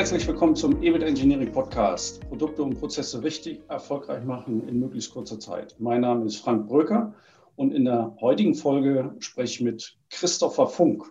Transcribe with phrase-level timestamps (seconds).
[0.00, 2.26] Herzlich willkommen zum EBIT Engineering Podcast.
[2.26, 5.76] Produkte und Prozesse richtig erfolgreich machen in möglichst kurzer Zeit.
[5.78, 7.12] Mein Name ist Frank Bröker
[7.56, 11.04] und in der heutigen Folge spreche ich mit Christopher Funk.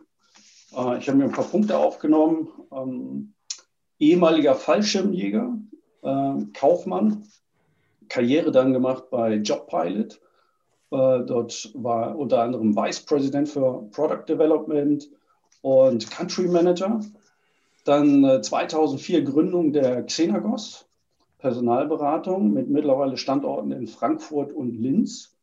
[0.76, 2.48] Äh, ich habe mir ein paar Punkte aufgenommen.
[2.72, 3.36] Ähm,
[4.00, 5.56] ehemaliger Fallschirmjäger,
[6.02, 7.28] äh, Kaufmann,
[8.08, 10.16] Karriere dann gemacht bei JobPilot.
[10.16, 10.18] Äh,
[10.90, 15.08] dort war unter anderem Vice President für Product Development
[15.62, 17.00] und Country Manager.
[17.86, 20.90] Dann 2004 Gründung der Xenagos,
[21.40, 25.36] Personalberatung mit mittlerweile Standorten in Frankfurt und Linz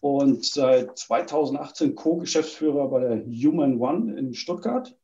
[0.00, 4.96] und seit 2018 Co-Geschäftsführer bei der Human One in Stuttgart.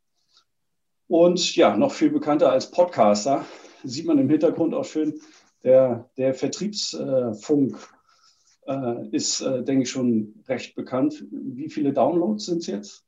[1.09, 3.45] Und ja, noch viel bekannter als Podcaster,
[3.83, 5.21] sieht man im Hintergrund auch schön,
[5.65, 7.77] der, der Vertriebsfunk
[8.67, 11.25] äh, ist, äh, denke ich, schon recht bekannt.
[11.31, 13.05] Wie viele Downloads sind es jetzt?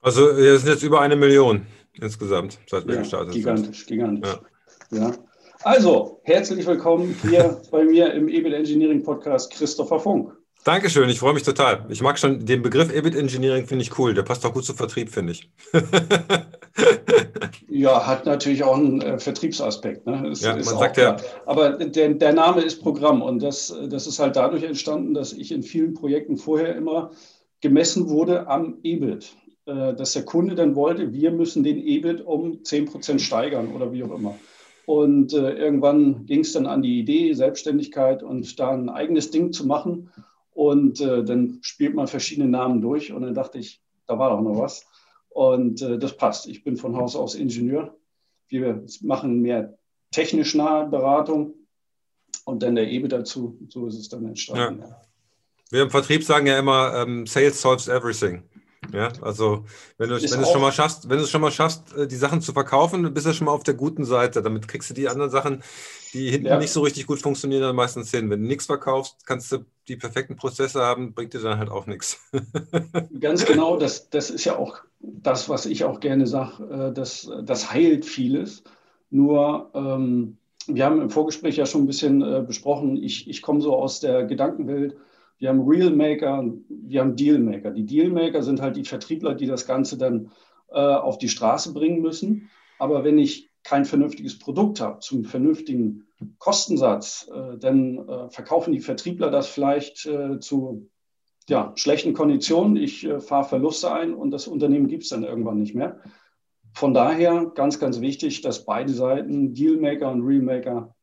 [0.00, 1.66] Also es sind jetzt über eine Million
[2.00, 3.86] insgesamt, seit wir ja, gestartet gigantisch, sind.
[3.88, 4.50] Gigantisch, gigantisch.
[4.90, 5.08] Ja.
[5.08, 5.14] ja.
[5.62, 10.32] Also, herzlich willkommen hier bei mir im EBIT Engineering Podcast Christopher Funk.
[10.64, 11.86] Dankeschön, ich freue mich total.
[11.90, 14.14] Ich mag schon den Begriff EBIT Engineering, finde ich cool.
[14.14, 15.48] Der passt auch gut zu Vertrieb, finde ich.
[17.68, 20.06] ja, hat natürlich auch einen äh, Vertriebsaspekt.
[20.06, 20.28] Ne?
[20.30, 21.16] Ist, ja, ist man sagt ja.
[21.46, 25.52] Aber der, der Name ist Programm und das, das ist halt dadurch entstanden, dass ich
[25.52, 27.12] in vielen Projekten vorher immer
[27.60, 29.36] gemessen wurde am EBIT.
[29.66, 34.04] Äh, dass der Kunde dann wollte, wir müssen den EBIT um 10% steigern oder wie
[34.04, 34.38] auch immer.
[34.86, 39.52] Und äh, irgendwann ging es dann an die Idee, Selbstständigkeit und da ein eigenes Ding
[39.52, 40.12] zu machen.
[40.52, 44.40] Und äh, dann spielt man verschiedene Namen durch und dann dachte ich, da war doch
[44.40, 44.86] noch was.
[45.30, 46.46] Und äh, das passt.
[46.46, 47.96] Ich bin von Haus aus Ingenieur.
[48.46, 49.76] Wir machen mehr
[50.12, 51.54] technisch nahe Beratung
[52.44, 53.58] und dann der EBE dazu.
[53.68, 54.82] So ist es dann entstanden.
[54.82, 55.00] Ja.
[55.70, 58.44] Wir im Vertrieb sagen ja immer, ähm, Sales solves everything.
[58.92, 59.64] Ja, also
[59.98, 62.16] wenn du, wenn du schon mal schaffst, wenn du es schon mal schaffst, äh, die
[62.16, 64.42] Sachen zu verkaufen, bist du schon mal auf der guten Seite.
[64.42, 65.62] Damit kriegst du die anderen Sachen,
[66.12, 66.58] die hinten ja.
[66.58, 68.30] nicht so richtig gut funktionieren, dann meistens hin.
[68.30, 71.86] Wenn du nichts verkaufst, kannst du die perfekten Prozesse haben, bringt dir dann halt auch
[71.86, 72.18] nichts.
[73.20, 77.30] Ganz genau, das, das ist ja auch das, was ich auch gerne sage, äh, das,
[77.42, 78.64] das heilt vieles.
[79.10, 83.60] Nur, ähm, wir haben im Vorgespräch ja schon ein bisschen äh, besprochen, ich, ich komme
[83.60, 84.96] so aus der Gedankenwelt,
[85.38, 87.70] wir haben Real Maker, wir haben Deal Maker.
[87.70, 90.30] Die Deal Maker sind halt die Vertriebler, die das Ganze dann
[90.68, 92.48] äh, auf die Straße bringen müssen.
[92.78, 96.06] Aber wenn ich kein vernünftiges Produkt habe zum vernünftigen
[96.38, 100.88] Kostensatz, äh, dann äh, verkaufen die Vertriebler das vielleicht äh, zu
[101.48, 102.76] ja, schlechten Konditionen.
[102.76, 106.00] Ich äh, fahre Verluste ein und das Unternehmen gibt es dann irgendwann nicht mehr.
[106.74, 110.94] Von daher ganz, ganz wichtig, dass beide Seiten, Dealmaker und Realmaker,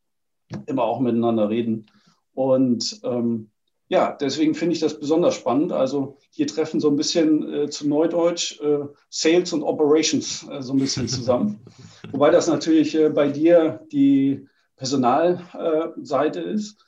[0.66, 1.86] immer auch miteinander reden.
[2.32, 3.50] Und ähm,
[3.88, 5.72] ja, deswegen finde ich das besonders spannend.
[5.72, 10.72] Also hier treffen so ein bisschen äh, zu Neudeutsch äh, Sales und Operations äh, so
[10.72, 11.60] ein bisschen zusammen.
[12.10, 14.46] Wobei das natürlich äh, bei dir die
[14.76, 16.84] Personalseite ist.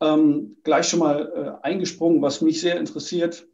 [0.00, 3.46] Ähm, gleich schon mal äh, eingesprungen, was mich sehr interessiert.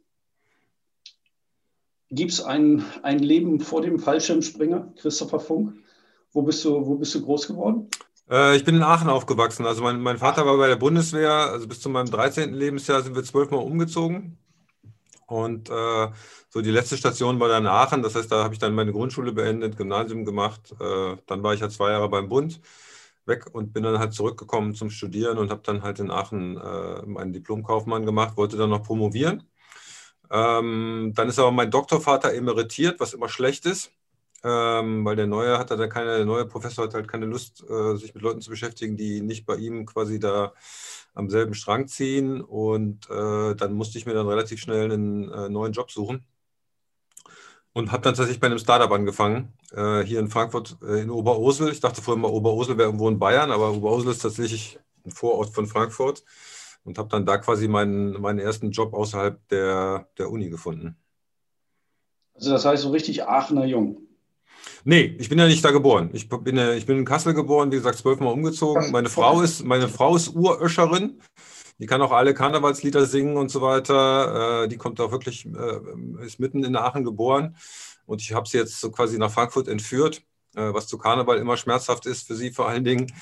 [2.11, 5.73] Gibt es ein, ein Leben vor dem Fallschirmspringer, Christopher Funk?
[6.31, 7.89] Wo bist du, wo bist du groß geworden?
[8.29, 9.65] Äh, ich bin in Aachen aufgewachsen.
[9.65, 11.31] Also mein, mein Vater war bei der Bundeswehr.
[11.31, 12.53] Also bis zu meinem 13.
[12.53, 14.37] Lebensjahr sind wir zwölfmal umgezogen.
[15.27, 16.07] Und äh,
[16.49, 18.03] so die letzte Station war dann Aachen.
[18.03, 20.73] Das heißt, da habe ich dann meine Grundschule beendet, Gymnasium gemacht.
[20.79, 22.61] Äh, dann war ich ja zwei Jahre beim Bund
[23.25, 27.05] weg und bin dann halt zurückgekommen zum Studieren und habe dann halt in Aachen äh,
[27.05, 29.43] meinen Diplomkaufmann gemacht, wollte dann noch promovieren.
[30.31, 33.91] Ähm, dann ist aber mein Doktorvater emeritiert, was immer schlecht ist
[34.43, 37.95] ähm, weil der neue hat da keine, der neue Professor hat halt keine Lust, äh,
[37.95, 40.53] sich mit Leuten zu beschäftigen, die nicht bei ihm quasi da
[41.13, 42.41] am selben Strang ziehen.
[42.41, 46.25] Und äh, dann musste ich mir dann relativ schnell einen äh, neuen Job suchen.
[47.73, 51.71] Und habe dann tatsächlich bei einem Startup angefangen, äh, hier in Frankfurt, äh, in Oberursel.
[51.71, 55.53] Ich dachte vorher mal, Oberursel wäre irgendwo in Bayern, aber Oberursel ist tatsächlich ein Vorort
[55.53, 56.23] von Frankfurt.
[56.85, 60.97] Und habe dann da quasi meinen, meinen ersten Job außerhalb der, der Uni gefunden.
[62.33, 64.08] Also das heißt so richtig Aachener Jung.
[64.83, 66.09] Nee, ich bin ja nicht da geboren.
[66.13, 68.91] Ich bin, ich bin in Kassel geboren, wie gesagt, zwölfmal umgezogen.
[68.91, 71.19] Meine Frau ist, meine Frau ist Uröscherin.
[71.79, 74.63] Die kann auch alle Karnevalslieder singen und so weiter.
[74.63, 77.55] Äh, die kommt auch wirklich, äh, ist mitten in Aachen geboren.
[78.05, 80.21] Und ich habe sie jetzt so quasi nach Frankfurt entführt,
[80.55, 83.13] äh, was zu Karneval immer schmerzhaft ist für sie vor allen Dingen.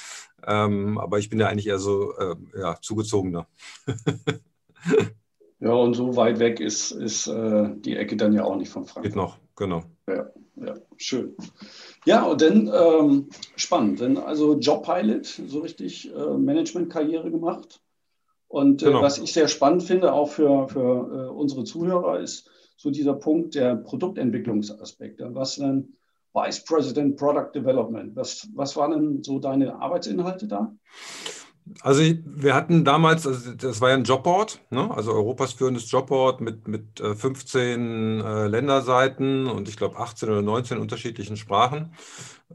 [0.46, 2.14] Ähm, aber ich bin ja eigentlich eher so
[2.58, 3.48] ja, zugezogener.
[5.60, 9.04] ja, und so weit weg ist, ist die Ecke dann ja auch nicht von Frankfurt.
[9.04, 9.84] Geht noch, genau.
[10.08, 10.28] Ja,
[10.66, 11.36] ja, schön.
[12.06, 17.82] Ja, und dann ähm, spannend, dann also Jobpilot, so richtig äh, Managementkarriere gemacht.
[18.48, 19.02] Und äh, genau.
[19.02, 23.56] was ich sehr spannend finde, auch für, für äh, unsere Zuhörer, ist so dieser Punkt
[23.56, 25.22] der Produktentwicklungsaspekt.
[25.22, 25.98] Was dann
[26.34, 28.16] Vice President Product Development.
[28.16, 30.76] Was, was waren denn so deine Arbeitsinhalte da?
[31.82, 34.90] Also wir hatten damals, also das war ja ein Jobboard, ne?
[34.92, 40.42] also Europas führendes Jobboard mit, mit 15 äh, äh, Länderseiten und ich glaube 18 oder
[40.42, 41.94] 19 unterschiedlichen Sprachen,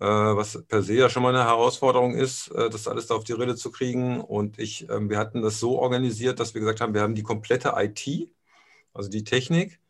[0.01, 3.25] äh, was per se ja schon mal eine Herausforderung ist, äh, das alles da auf
[3.25, 4.21] die Rille zu kriegen.
[4.21, 7.23] Und ich, ähm, wir hatten das so organisiert, dass wir gesagt haben, wir haben die
[7.23, 8.31] komplette IT,
[8.95, 9.81] also die Technik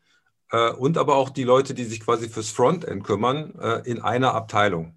[0.51, 4.33] äh, und aber auch die Leute, die sich quasi fürs Frontend kümmern, äh, in einer
[4.35, 4.95] Abteilung.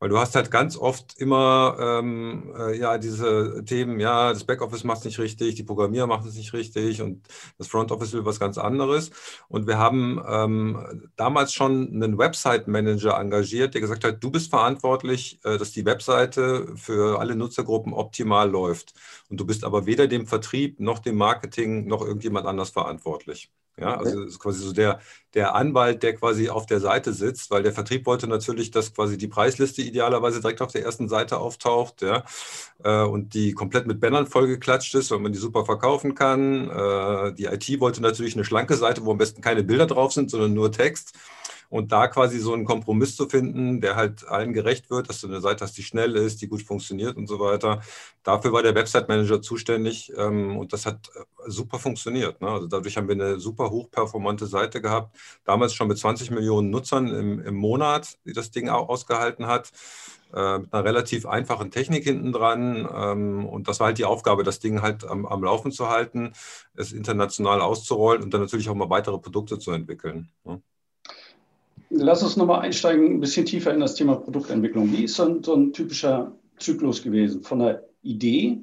[0.00, 4.84] Weil du hast halt ganz oft immer ähm, äh, ja diese Themen, ja, das Backoffice
[4.84, 8.24] macht es nicht richtig, die Programmierer machen es nicht richtig und das Front Office will
[8.24, 9.10] was ganz anderes.
[9.48, 15.38] Und wir haben ähm, damals schon einen Website-Manager engagiert, der gesagt hat, du bist verantwortlich,
[15.44, 18.94] äh, dass die Webseite für alle Nutzergruppen optimal läuft.
[19.28, 23.50] Und du bist aber weder dem Vertrieb noch dem Marketing noch irgendjemand anders verantwortlich.
[23.80, 25.00] Ja, also ist quasi so der,
[25.34, 29.16] der Anwalt, der quasi auf der Seite sitzt, weil der Vertrieb wollte natürlich, dass quasi
[29.16, 32.24] die Preisliste idealerweise direkt auf der ersten Seite auftaucht, ja,
[32.84, 36.68] äh, und die komplett mit Bannern vollgeklatscht ist, weil man die super verkaufen kann.
[36.68, 40.30] Äh, die IT wollte natürlich eine schlanke Seite, wo am besten keine Bilder drauf sind,
[40.30, 41.14] sondern nur Text.
[41.70, 45.28] Und da quasi so einen Kompromiss zu finden, der halt allen gerecht wird, dass du
[45.28, 47.80] eine Seite hast, die schnell ist, die gut funktioniert und so weiter.
[48.24, 52.40] Dafür war der Website Manager zuständig ähm, und das hat äh, super funktioniert.
[52.40, 52.48] Ne?
[52.48, 55.16] Also dadurch haben wir eine super hochperformante Seite gehabt.
[55.44, 59.70] Damals schon mit 20 Millionen Nutzern im, im Monat, die das Ding auch ausgehalten hat
[60.34, 62.88] äh, mit einer relativ einfachen Technik hinten dran.
[62.92, 66.32] Ähm, und das war halt die Aufgabe, das Ding halt am, am, Laufen zu halten,
[66.74, 70.30] es international auszurollen und dann natürlich auch mal weitere Produkte zu entwickeln.
[70.44, 70.62] Ne?
[71.90, 74.92] Lass uns nochmal einsteigen, ein bisschen tiefer in das Thema Produktentwicklung.
[74.92, 77.42] Wie ist so ein, so ein typischer Zyklus gewesen?
[77.42, 78.62] Von der Idee,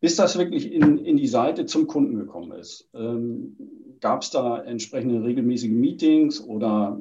[0.00, 2.88] bis das wirklich in, in die Seite zum Kunden gekommen ist.
[2.92, 3.56] Ähm,
[4.00, 6.98] Gab es da entsprechende regelmäßige Meetings oder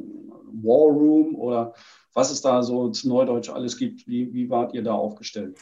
[0.62, 1.74] War Room oder
[2.13, 4.07] was es da so zu Neudeutsch alles gibt?
[4.07, 5.57] Wie, wie wart ihr da aufgestellt?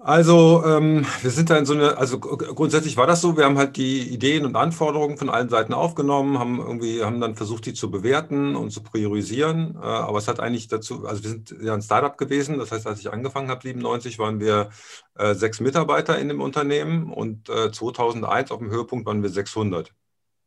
[0.00, 3.58] Also ähm, wir sind da in so eine, also grundsätzlich war das so, wir haben
[3.58, 7.74] halt die Ideen und Anforderungen von allen Seiten aufgenommen, haben irgendwie, haben dann versucht, die
[7.74, 9.74] zu bewerten und zu priorisieren.
[9.76, 12.86] Äh, aber es hat eigentlich dazu, also wir sind ja ein Startup gewesen, das heißt,
[12.86, 14.70] als ich angefangen habe, 97, waren wir
[15.14, 19.92] äh, sechs Mitarbeiter in dem Unternehmen und äh, 2001 auf dem Höhepunkt waren wir 600.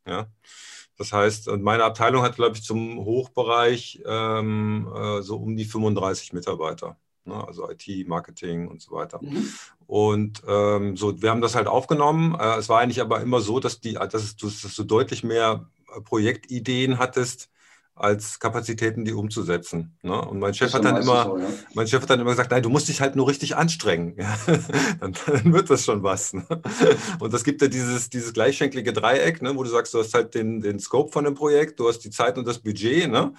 [0.06, 0.28] Ja.
[0.96, 6.32] Das heißt, meine Abteilung hat, glaube ich, zum Hochbereich ähm, äh, so um die 35
[6.34, 6.96] Mitarbeiter
[7.30, 7.46] ne?
[7.46, 9.20] also IT, Marketing und so weiter.
[9.22, 9.48] Mhm.
[9.86, 12.36] Und ähm, so, wir haben das halt aufgenommen.
[12.38, 15.66] Äh, es war eigentlich aber immer so, dass, die, dass, du, dass du deutlich mehr
[16.04, 17.50] Projektideen hattest,
[18.00, 19.94] als Kapazitäten, die umzusetzen.
[20.02, 20.18] Ne?
[20.18, 21.46] Und mein Chef hat dann immer, so, ja.
[21.74, 24.16] mein Chef hat dann immer gesagt, nein, du musst dich halt nur richtig anstrengen.
[24.20, 24.36] Ja?
[25.00, 26.32] dann, dann, wird das schon was.
[26.32, 26.44] Ne?
[27.18, 29.56] Und das gibt ja dieses, dieses gleichschenklige Dreieck, ne?
[29.56, 32.10] wo du sagst, du hast halt den, den Scope von dem Projekt, du hast die
[32.10, 33.10] Zeit und das Budget.
[33.10, 33.32] Ne?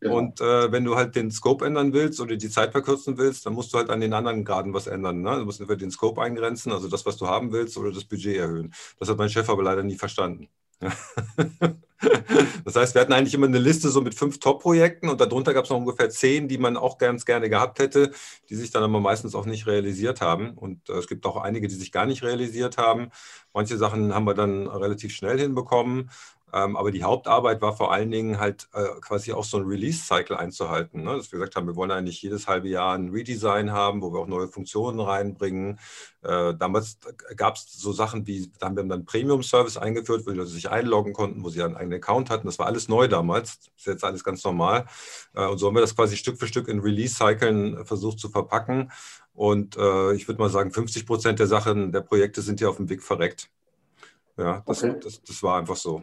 [0.00, 0.12] Ja.
[0.12, 3.54] Und äh, wenn du halt den Scope ändern willst oder die Zeit verkürzen willst, dann
[3.54, 5.22] musst du halt an den anderen Graden was ändern.
[5.22, 5.38] Ne?
[5.38, 8.36] Du musst entweder den Scope eingrenzen, also das, was du haben willst, oder das Budget
[8.36, 8.72] erhöhen.
[8.98, 10.48] Das hat mein Chef aber leider nie verstanden.
[12.64, 15.64] Das heißt, wir hatten eigentlich immer eine Liste so mit fünf Top-Projekten und darunter gab
[15.64, 18.12] es noch ungefähr zehn, die man auch ganz gerne gehabt hätte,
[18.48, 20.50] die sich dann aber meistens auch nicht realisiert haben.
[20.50, 23.10] Und äh, es gibt auch einige, die sich gar nicht realisiert haben.
[23.52, 26.10] Manche Sachen haben wir dann relativ schnell hinbekommen.
[26.52, 30.36] Ähm, aber die Hauptarbeit war vor allen Dingen halt äh, quasi auch so ein Release-Cycle
[30.36, 31.02] einzuhalten.
[31.02, 31.16] Ne?
[31.16, 34.20] Dass wir gesagt haben, wir wollen eigentlich jedes halbe Jahr ein Redesign haben, wo wir
[34.20, 35.78] auch neue Funktionen reinbringen.
[36.22, 36.98] Äh, damals
[37.36, 40.70] gab es so Sachen wie, da haben wir dann Premium-Service eingeführt, wo die Leute sich
[40.70, 42.46] einloggen konnten, wo sie einen eigenen Account hatten.
[42.46, 43.58] Das war alles neu damals.
[43.58, 44.86] Das ist jetzt alles ganz normal.
[45.34, 48.90] Äh, und so haben wir das quasi Stück für Stück in Release-Cyclen versucht zu verpacken.
[49.34, 52.76] Und äh, ich würde mal sagen, 50 Prozent der Sachen, der Projekte sind ja auf
[52.78, 53.50] dem Weg verreckt.
[54.36, 54.98] Ja, das, okay.
[55.02, 56.02] das, das war einfach so.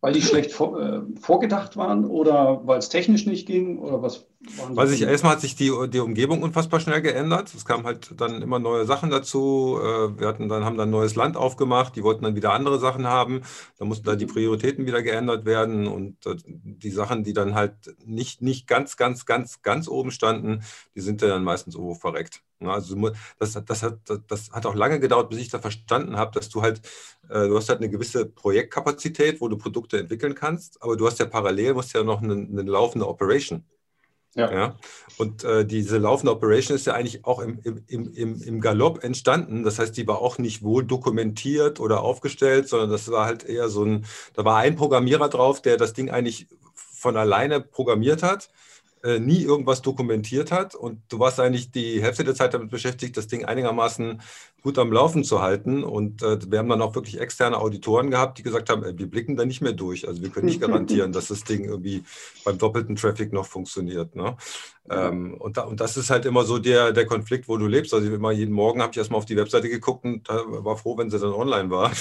[0.00, 4.26] Weil die schlecht vor, äh, vorgedacht waren oder weil es technisch nicht ging oder was?
[4.70, 7.52] Weil sich erstmal hat sich die, die Umgebung unfassbar schnell geändert.
[7.54, 9.78] Es kamen halt dann immer neue Sachen dazu.
[9.78, 13.06] Äh, wir hatten dann, haben dann neues Land aufgemacht, die wollten dann wieder andere Sachen
[13.06, 13.42] haben.
[13.78, 14.30] Da mussten dann die mhm.
[14.30, 19.26] Prioritäten wieder geändert werden und äh, die Sachen, die dann halt nicht, nicht ganz, ganz,
[19.26, 20.62] ganz, ganz oben standen,
[20.94, 22.42] die sind dann meistens irgendwo verreckt.
[22.62, 26.50] Also das, das, hat, das hat auch lange gedauert, bis ich da verstanden habe, dass
[26.50, 26.82] du halt,
[27.26, 31.18] du hast halt eine gewisse Projektkapazität Qualität, wo du Produkte entwickeln kannst, aber du hast
[31.18, 33.64] ja parallel, musst ja noch eine, eine laufende Operation.
[34.36, 34.52] Ja.
[34.52, 34.76] ja.
[35.18, 39.64] Und äh, diese laufende Operation ist ja eigentlich auch im, im, im, im Galopp entstanden.
[39.64, 43.68] Das heißt, die war auch nicht wohl dokumentiert oder aufgestellt, sondern das war halt eher
[43.68, 48.50] so ein, da war ein Programmierer drauf, der das Ding eigentlich von alleine programmiert hat
[49.02, 53.16] äh, nie irgendwas dokumentiert hat und du warst eigentlich die Hälfte der Zeit damit beschäftigt,
[53.16, 54.20] das Ding einigermaßen
[54.62, 55.84] gut am Laufen zu halten.
[55.84, 59.06] Und äh, wir haben dann auch wirklich externe Auditoren gehabt, die gesagt haben, äh, wir
[59.06, 60.06] blicken da nicht mehr durch.
[60.06, 62.04] Also wir können nicht garantieren, dass das Ding irgendwie
[62.44, 64.14] beim doppelten Traffic noch funktioniert.
[64.16, 64.36] Ne?
[64.90, 67.94] Ähm, und, da, und, das ist halt immer so der, der Konflikt, wo du lebst.
[67.94, 71.10] Also immer jeden Morgen habe ich erstmal auf die Webseite geguckt und war froh, wenn
[71.10, 71.90] sie dann online war.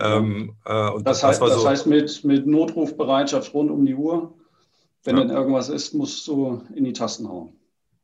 [0.00, 4.32] Ähm, äh, das, heißt, das, das so, heißt mit, mit Notrufbereitschaft rund um die Uhr?
[5.06, 5.24] Wenn ja.
[5.24, 7.56] dann irgendwas ist, musst du in die Tasten hauen.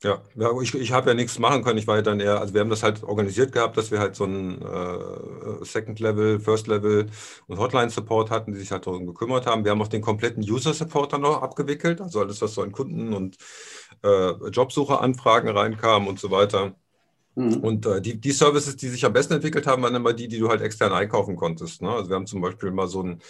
[0.02, 1.78] Ja, ja ich, ich habe ja nichts machen können.
[1.78, 4.16] Ich war ja dann eher, also wir haben das halt organisiert gehabt, dass wir halt
[4.16, 7.06] so einen äh, Second Level, First Level
[7.46, 9.64] und Hotline Support hatten, die sich halt darum gekümmert haben.
[9.64, 12.72] Wir haben auch den kompletten User Support dann noch abgewickelt, also alles, was so an
[12.72, 13.36] Kunden und
[14.02, 16.74] äh, Jobsucheranfragen reinkam und so weiter.
[17.34, 17.56] Mhm.
[17.58, 20.38] Und äh, die, die Services, die sich am besten entwickelt haben, waren immer die, die
[20.38, 21.80] du halt extern einkaufen konntest.
[21.80, 21.90] Ne?
[21.90, 23.22] Also wir haben zum Beispiel mal so einen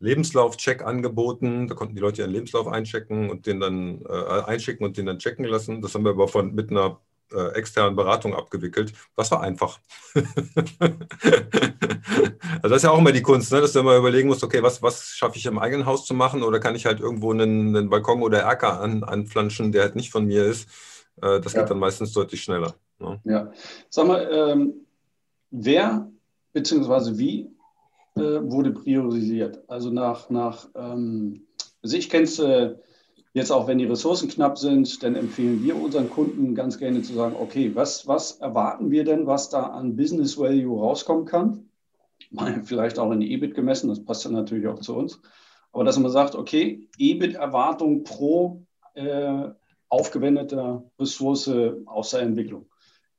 [0.00, 1.68] Lebenslauf-Check angeboten.
[1.68, 5.18] Da konnten die Leute ihren Lebenslauf einchecken und den dann äh, einschicken und den dann
[5.18, 5.82] checken lassen.
[5.82, 7.00] Das haben wir aber von, mit einer
[7.32, 8.94] äh, externen Beratung abgewickelt.
[9.14, 9.78] Das war einfach.
[10.14, 10.28] also
[12.62, 13.60] das ist ja auch immer die Kunst, ne?
[13.60, 16.42] dass du immer überlegen musst, okay, was, was schaffe ich im eigenen Haus zu machen
[16.42, 20.10] oder kann ich halt irgendwo einen, einen Balkon oder Erker an, anflanschen, der halt nicht
[20.10, 20.68] von mir ist.
[21.22, 21.60] Äh, das ja.
[21.60, 22.74] geht dann meistens deutlich schneller.
[23.00, 23.20] Ne?
[23.24, 23.52] Ja.
[23.88, 24.86] Sag mal, ähm,
[25.50, 26.10] wer
[26.52, 27.18] bzw.
[27.18, 27.50] wie
[28.16, 29.62] äh, wurde priorisiert?
[29.68, 31.46] Also nach, nach ähm,
[31.82, 32.74] also ich kenne es äh,
[33.32, 37.14] jetzt auch, wenn die Ressourcen knapp sind, dann empfehlen wir unseren Kunden ganz gerne zu
[37.14, 41.70] sagen, okay, was, was erwarten wir denn, was da an Business Value rauskommen kann?
[42.64, 45.20] Vielleicht auch in EBIT gemessen, das passt dann natürlich auch zu uns.
[45.72, 48.62] Aber dass man sagt, okay, EBIT-Erwartung pro
[48.94, 49.48] äh,
[49.88, 51.50] aufgewendeter Ressource
[51.86, 52.69] aus der Entwicklung.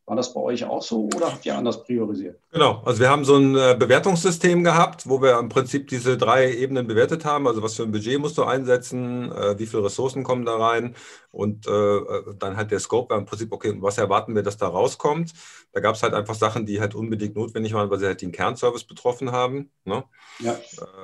[0.05, 2.39] War das bei euch auch so oder habt ihr anders priorisiert?
[2.51, 6.51] Genau, also wir haben so ein äh, Bewertungssystem gehabt, wo wir im Prinzip diese drei
[6.51, 7.47] Ebenen bewertet haben.
[7.47, 10.95] Also was für ein Budget musst du einsetzen, äh, wie viele Ressourcen kommen da rein
[11.31, 11.99] und äh,
[12.39, 15.33] dann halt der Scope war im Prinzip, okay, was erwarten wir, dass da rauskommt.
[15.71, 18.31] Da gab es halt einfach Sachen, die halt unbedingt notwendig waren, weil sie halt den
[18.31, 19.71] Kernservice betroffen haben.
[19.85, 20.03] Ne?
[20.39, 20.59] Ja.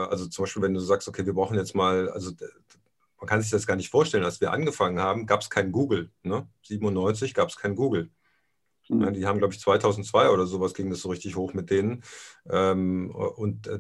[0.09, 2.31] Also zum Beispiel, wenn du sagst, okay, wir brauchen jetzt mal, also
[3.19, 6.11] man kann sich das gar nicht vorstellen, als wir angefangen haben, gab es kein Google.
[6.23, 6.47] Ne?
[6.63, 8.09] 97 gab es kein Google.
[8.89, 9.13] Mhm.
[9.13, 12.03] Die haben, glaube ich, 2002 oder sowas ging das so richtig hoch mit denen.
[12.49, 13.79] Ähm, und äh,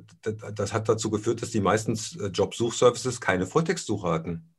[0.53, 4.53] das hat dazu geführt, dass die meisten äh, Jobsuchservices keine Volltextsuche hatten.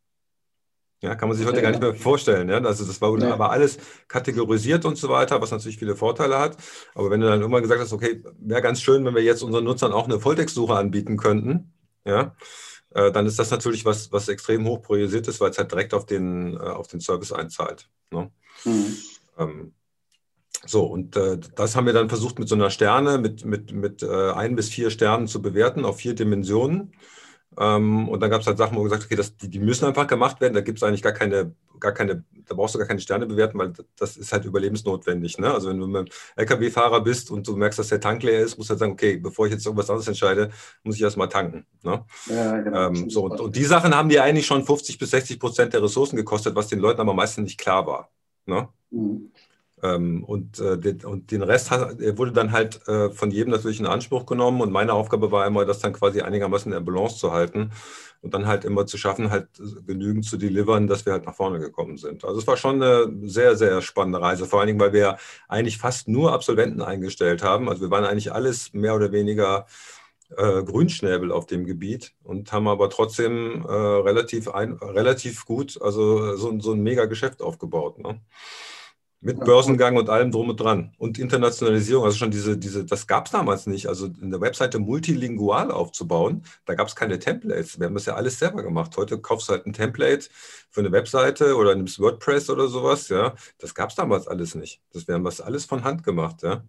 [1.01, 2.49] Ja, kann man sich heute ja, gar nicht mehr vorstellen.
[2.49, 2.59] Ja?
[2.59, 3.33] Also das war ja.
[3.33, 3.79] aber alles
[4.09, 6.57] kategorisiert und so weiter, was natürlich viele Vorteile hat.
[6.95, 9.65] Aber wenn du dann irgendwann gesagt hast, okay, wäre ganz schön, wenn wir jetzt unseren
[9.65, 11.73] Nutzern auch eine Volltextsuche anbieten könnten,
[12.05, 12.35] ja,
[12.91, 15.95] äh, dann ist das natürlich was, was extrem hoch priorisiert ist, weil es halt direkt
[15.95, 17.89] auf den, auf den Service einzahlt.
[18.11, 18.33] Ne?
[18.65, 18.97] Mhm.
[19.39, 19.75] Ähm,
[20.67, 24.03] so, und äh, das haben wir dann versucht mit so einer Sterne, mit, mit, mit
[24.03, 26.93] äh, ein bis vier Sternen zu bewerten auf vier Dimensionen.
[27.59, 29.85] Ähm, und dann gab es halt Sachen, wo wir gesagt okay, das, die, die müssen
[29.85, 30.55] einfach gemacht werden.
[30.55, 33.59] Da gibt es eigentlich gar keine, gar keine, da brauchst du gar keine Sterne bewerten,
[33.59, 35.39] weil das ist halt überlebensnotwendig.
[35.39, 35.53] Ne?
[35.53, 38.71] Also wenn du mit LKW-Fahrer bist und du merkst, dass der Tank leer ist, musst
[38.71, 40.51] du halt sagen, okay, bevor ich jetzt irgendwas anderes entscheide,
[40.85, 41.67] muss ich erstmal tanken.
[41.83, 42.05] Ne?
[42.27, 42.89] Ja, genau.
[42.89, 45.83] Ähm, so, und, und, die Sachen haben dir eigentlich schon 50 bis 60 Prozent der
[45.83, 48.11] Ressourcen gekostet, was den Leuten aber meistens nicht klar war.
[48.47, 48.69] Ne?
[48.91, 49.33] Mhm.
[49.83, 53.81] Ähm, und, äh, den, und den Rest hat, wurde dann halt äh, von jedem natürlich
[53.81, 54.61] in Anspruch genommen.
[54.61, 57.71] Und meine Aufgabe war immer, das dann quasi einigermaßen in der Balance zu halten
[58.21, 59.49] und dann halt immer zu schaffen, halt
[59.87, 62.25] genügend zu delivern, dass wir halt nach vorne gekommen sind.
[62.25, 65.19] Also es war schon eine sehr, sehr spannende Reise, vor allen Dingen, weil wir
[65.49, 67.69] eigentlich fast nur Absolventen eingestellt haben.
[67.69, 69.67] Also wir waren eigentlich alles mehr oder weniger
[70.37, 76.37] äh, Grünschnäbel auf dem Gebiet und haben aber trotzdem äh, relativ, ein, relativ gut, also
[76.37, 77.99] so, so ein mega Geschäft aufgebaut.
[77.99, 78.21] Ne?
[79.21, 80.93] Mit Börsengang und allem drum und dran.
[80.97, 83.89] Und Internationalisierung, also schon diese, diese das gab es damals nicht.
[83.89, 87.81] Also in der Webseite multilingual aufzubauen, da gab es keine Templates.
[87.81, 88.97] Wir haben das ja alles selber gemacht.
[88.97, 90.29] Heute kaufst du halt ein Template
[90.71, 93.09] für eine Webseite oder nimmst WordPress oder sowas.
[93.09, 94.81] Ja, das gab es damals alles nicht.
[94.93, 96.43] Das wären was alles von Hand gemacht.
[96.45, 96.63] Ja,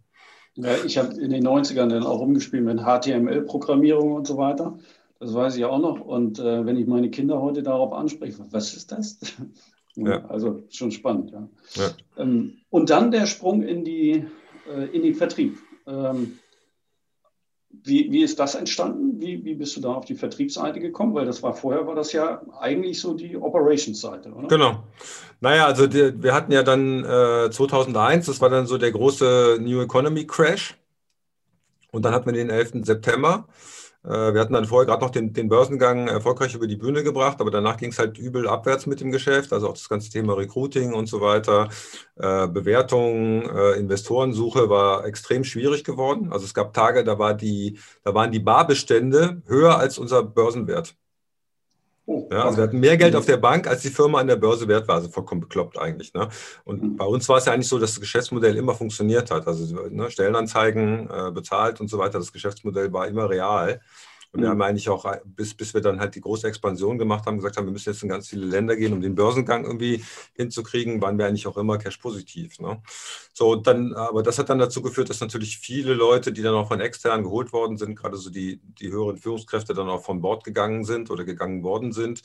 [0.56, 4.80] ja ich habe in den 90ern dann auch rumgespielt mit HTML-Programmierung und so weiter.
[5.20, 6.00] Das weiß ich auch noch.
[6.00, 9.20] Und äh, wenn ich meine Kinder heute darauf anspreche, was ist das?
[10.08, 10.26] Ja.
[10.26, 11.48] Also schon spannend, ja.
[11.76, 11.90] ja.
[12.18, 14.26] Ähm, und dann der Sprung in, die,
[14.70, 15.58] äh, in den Vertrieb.
[15.88, 16.40] Ähm,
[17.72, 19.22] wie, wie ist das entstanden?
[19.22, 21.14] Wie, wie bist du da auf die Vertriebsseite gekommen?
[21.14, 24.48] Weil das war vorher, war das ja eigentlich so die Operations-Seite, oder?
[24.48, 24.84] Genau.
[25.40, 29.60] Naja, also die, wir hatten ja dann äh, 2001, das war dann so der große
[29.62, 30.76] New Economy Crash.
[31.92, 32.86] Und dann hatten wir den 11.
[32.86, 33.48] September.
[34.04, 37.42] Äh, wir hatten dann vorher gerade noch den, den, Börsengang erfolgreich über die Bühne gebracht,
[37.42, 40.34] aber danach ging es halt übel abwärts mit dem Geschäft, also auch das ganze Thema
[40.38, 41.70] Recruiting und so weiter.
[42.16, 46.32] Äh, Bewertung, äh, Investorensuche war extrem schwierig geworden.
[46.32, 50.96] Also es gab Tage, da, war die, da waren die Barbestände höher als unser Börsenwert.
[52.12, 54.36] Oh, ja, also wir hatten mehr Geld auf der Bank, als die Firma an der
[54.36, 54.96] Börse wert war.
[54.96, 56.12] Also vollkommen bekloppt eigentlich.
[56.16, 56.28] Ne?
[56.64, 56.96] Und mhm.
[56.98, 59.46] bei uns war es ja eigentlich so, dass das Geschäftsmodell immer funktioniert hat.
[59.46, 62.18] Also ne, Stellenanzeigen äh, bezahlt und so weiter.
[62.18, 63.80] Das Geschäftsmodell war immer real.
[64.32, 64.44] Und mhm.
[64.44, 67.58] wir haben eigentlich auch, bis, bis wir dann halt die große Expansion gemacht haben, gesagt
[67.58, 71.18] haben, wir müssen jetzt in ganz viele Länder gehen, um den Börsengang irgendwie hinzukriegen, waren
[71.18, 72.60] wir eigentlich auch immer cash-positiv.
[72.60, 72.82] Ne?
[73.34, 76.68] So, dann, aber das hat dann dazu geführt, dass natürlich viele Leute, die dann auch
[76.68, 80.44] von extern geholt worden sind, gerade so die, die höheren Führungskräfte dann auch von Bord
[80.44, 82.22] gegangen sind oder gegangen worden sind.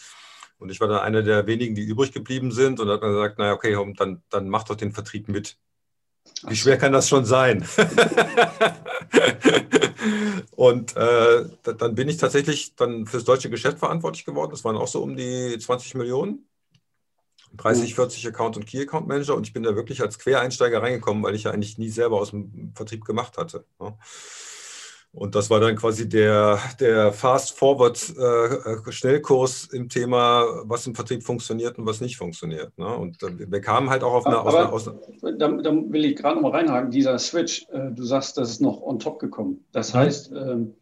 [0.58, 3.38] Und ich war dann einer der wenigen, die übrig geblieben sind und hat dann gesagt,
[3.38, 5.58] naja, okay, dann, dann mach doch den Vertrieb mit.
[6.42, 7.66] Wie schwer kann das schon sein?
[10.56, 14.50] und äh, dann bin ich tatsächlich dann fürs deutsche Geschäft verantwortlich geworden.
[14.50, 16.46] Das waren auch so um die 20 Millionen.
[17.56, 21.22] 30, 40 Account und Key Account Manager und ich bin da wirklich als Quereinsteiger reingekommen,
[21.22, 23.64] weil ich ja eigentlich nie selber aus dem Vertrieb gemacht hatte.
[25.14, 31.78] Und das war dann quasi der, der Fast-Forward-Schnellkurs äh, im Thema, was im Vertrieb funktioniert
[31.78, 32.76] und was nicht funktioniert.
[32.76, 32.88] Ne?
[32.88, 34.38] Und äh, wir kamen halt auch auf eine.
[34.38, 37.92] Aber, aus einer, aus da, da, will ich gerade noch mal reinhaken, dieser Switch, äh,
[37.92, 39.64] du sagst, das ist noch on top gekommen.
[39.70, 39.98] Das mhm.
[39.98, 40.74] heißt, ähm,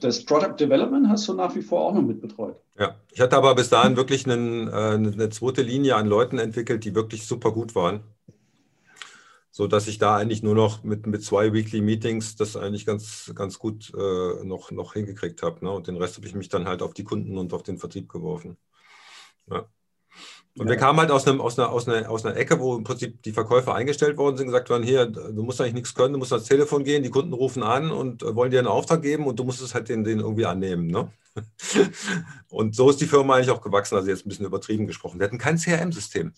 [0.00, 2.56] das Product Development hast du nach wie vor auch noch mitbetreut.
[2.78, 6.94] Ja, ich hatte aber bis dahin wirklich einen, eine zweite Linie an Leuten entwickelt, die
[6.94, 8.00] wirklich super gut waren
[9.56, 13.32] so dass ich da eigentlich nur noch mit, mit zwei Weekly Meetings das eigentlich ganz,
[13.34, 15.64] ganz gut äh, noch, noch hingekriegt habe.
[15.64, 15.70] Ne?
[15.70, 18.06] Und den Rest habe ich mich dann halt auf die Kunden und auf den Vertrieb
[18.10, 18.58] geworfen.
[19.50, 19.64] Ja.
[20.58, 20.72] Und ja.
[20.72, 23.22] wir kamen halt aus, einem, aus, einer, aus, einer, aus einer Ecke, wo im Prinzip
[23.22, 26.34] die Verkäufer eingestellt worden sind, gesagt worden, hier, du musst eigentlich nichts können, du musst
[26.34, 29.44] ans Telefon gehen, die Kunden rufen an und wollen dir einen Auftrag geben und du
[29.44, 30.86] musst es halt den, den irgendwie annehmen.
[30.86, 31.10] Ne?
[32.50, 35.18] und so ist die Firma eigentlich auch gewachsen, also jetzt ein bisschen übertrieben gesprochen.
[35.18, 36.34] Wir hatten kein CRM-System.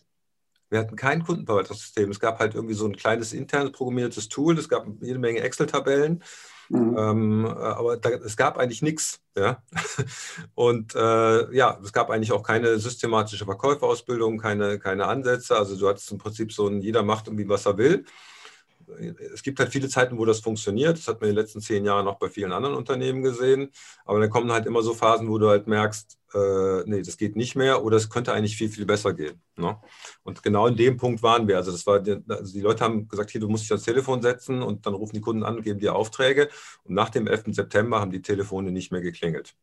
[0.70, 2.10] Wir hatten kein Kundenverwaltungssystem.
[2.10, 4.58] Es gab halt irgendwie so ein kleines internes programmiertes Tool.
[4.58, 6.22] Es gab jede Menge Excel-Tabellen.
[6.68, 6.96] Mhm.
[6.98, 9.20] Ähm, aber da, es gab eigentlich nichts.
[9.36, 9.62] Ja?
[10.54, 15.56] Und äh, ja, es gab eigentlich auch keine systematische Verkäuferausbildung, keine, keine Ansätze.
[15.56, 18.04] Also du hattest im Prinzip so ein, jeder macht irgendwie, was er will
[19.32, 20.98] es gibt halt viele Zeiten, wo das funktioniert.
[20.98, 23.70] Das hat man in den letzten zehn Jahren auch bei vielen anderen Unternehmen gesehen.
[24.04, 27.36] Aber dann kommen halt immer so Phasen, wo du halt merkst, äh, nee, das geht
[27.36, 29.40] nicht mehr oder es könnte eigentlich viel, viel besser gehen.
[29.56, 29.78] Ne?
[30.22, 31.56] Und genau in dem Punkt waren wir.
[31.56, 34.22] Also, das war, die, also die Leute haben gesagt, hier, du musst dich ans Telefon
[34.22, 36.48] setzen und dann rufen die Kunden an und geben dir Aufträge.
[36.84, 37.54] Und nach dem 11.
[37.54, 39.54] September haben die Telefone nicht mehr geklingelt.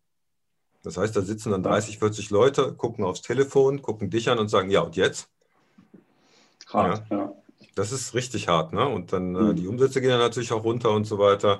[0.83, 4.49] Das heißt, da sitzen dann 30, 40 Leute, gucken aufs Telefon, gucken dich an und
[4.49, 5.29] sagen, ja, und jetzt?
[6.67, 7.17] Hart, ja.
[7.17, 7.34] ja.
[7.75, 8.87] Das ist richtig hart, ne?
[8.87, 9.55] Und dann äh, mhm.
[9.55, 11.59] die Umsätze gehen dann natürlich auch runter und so weiter.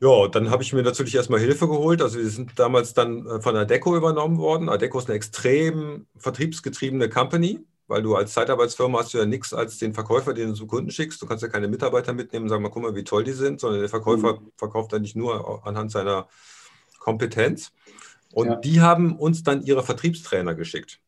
[0.00, 2.02] Ja, dann habe ich mir natürlich erstmal Hilfe geholt.
[2.02, 4.68] Also wir sind damals dann äh, von Adeco übernommen worden.
[4.68, 9.78] Adeco ist eine extrem vertriebsgetriebene Company, weil du als Zeitarbeitsfirma hast du ja nichts als
[9.78, 11.22] den Verkäufer, den du zum Kunden schickst.
[11.22, 13.60] Du kannst ja keine Mitarbeiter mitnehmen und sagen, mal, guck mal, wie toll die sind,
[13.60, 14.52] sondern der Verkäufer mhm.
[14.56, 16.26] verkauft eigentlich nur anhand seiner
[16.98, 17.72] Kompetenz.
[18.32, 18.56] Und ja.
[18.56, 21.00] die haben uns dann ihre Vertriebstrainer geschickt.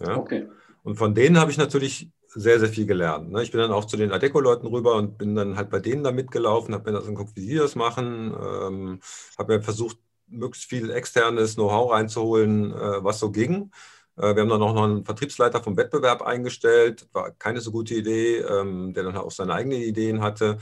[0.00, 0.16] Ja?
[0.16, 0.48] Okay.
[0.82, 3.30] Und von denen habe ich natürlich sehr, sehr viel gelernt.
[3.30, 3.42] Ne?
[3.42, 6.12] Ich bin dann auch zu den Adeco-Leuten rüber und bin dann halt bei denen da
[6.12, 9.00] mitgelaufen, habe mir das angeguckt, wie die das machen, ähm,
[9.38, 13.72] habe mir versucht, möglichst viel externes Know-how reinzuholen, äh, was so ging.
[14.16, 17.94] Äh, wir haben dann auch noch einen Vertriebsleiter vom Wettbewerb eingestellt, war keine so gute
[17.94, 20.58] Idee, ähm, der dann auch seine eigenen Ideen hatte.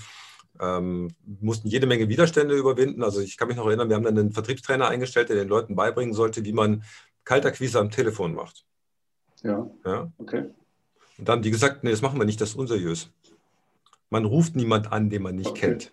[0.60, 3.04] Ähm, mussten jede Menge Widerstände überwinden.
[3.04, 5.76] Also ich kann mich noch erinnern, wir haben dann einen Vertriebstrainer eingestellt, der den Leuten
[5.76, 6.82] beibringen sollte, wie man
[7.24, 8.64] Kaltakquise am Telefon macht.
[9.42, 9.70] Ja.
[9.84, 10.10] ja.
[10.18, 10.46] Okay.
[11.18, 13.10] Und dann haben die gesagt, nee, das machen wir nicht, das ist unseriös.
[14.08, 15.60] Man ruft niemand an, den man nicht okay.
[15.60, 15.92] kennt.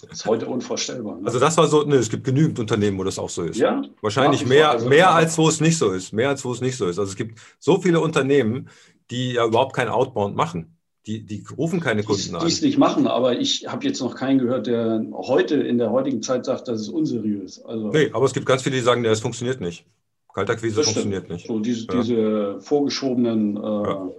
[0.00, 1.16] Das ist heute unvorstellbar.
[1.16, 1.26] Ne?
[1.26, 3.58] Also das war so, ne, es gibt genügend Unternehmen, wo das auch so ist.
[3.58, 3.82] Ja.
[4.00, 6.12] Wahrscheinlich mehr, also, mehr als wo es nicht so ist.
[6.12, 6.98] Mehr als wo es nicht so ist.
[6.98, 8.68] Also es gibt so viele Unternehmen,
[9.10, 10.74] die ja überhaupt kein Outbound machen.
[11.06, 12.46] Die, die rufen keine Kunden an.
[12.46, 15.90] Die es nicht machen, aber ich habe jetzt noch keinen gehört, der heute in der
[15.90, 17.64] heutigen Zeit sagt, das ist unseriös.
[17.64, 19.86] Also, nee, aber es gibt ganz viele, die sagen, es funktioniert nicht.
[20.34, 21.46] Kaltakquise funktioniert nicht.
[21.46, 22.00] So diese, ja.
[22.00, 24.10] diese vorgeschobenen äh, ja.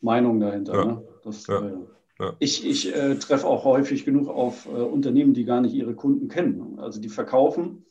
[0.00, 0.74] Meinungen dahinter.
[0.74, 0.84] Ja.
[0.84, 1.02] Ne?
[1.24, 1.72] Das, äh,
[2.38, 6.28] ich, ich äh, treffe auch häufig genug auf äh, Unternehmen, die gar nicht ihre Kunden
[6.28, 6.78] kennen.
[6.78, 7.86] Also die verkaufen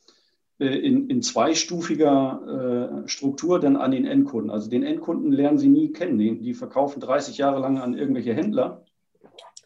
[0.60, 4.52] äh, in, in zweistufiger äh, Struktur dann an den Endkunden.
[4.52, 6.18] Also den Endkunden lernen sie nie kennen.
[6.18, 8.86] Die, die verkaufen 30 Jahre lang an irgendwelche Händler,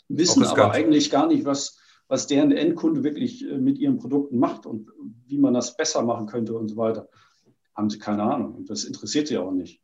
[0.08, 4.90] wissen aber eigentlich gar nicht, was, was deren Endkunde wirklich mit ihren Produkten macht und
[5.28, 7.10] wie man das besser machen könnte und so weiter
[7.76, 8.56] haben sie keine Ahnung.
[8.56, 9.82] Und das interessiert sie auch nicht.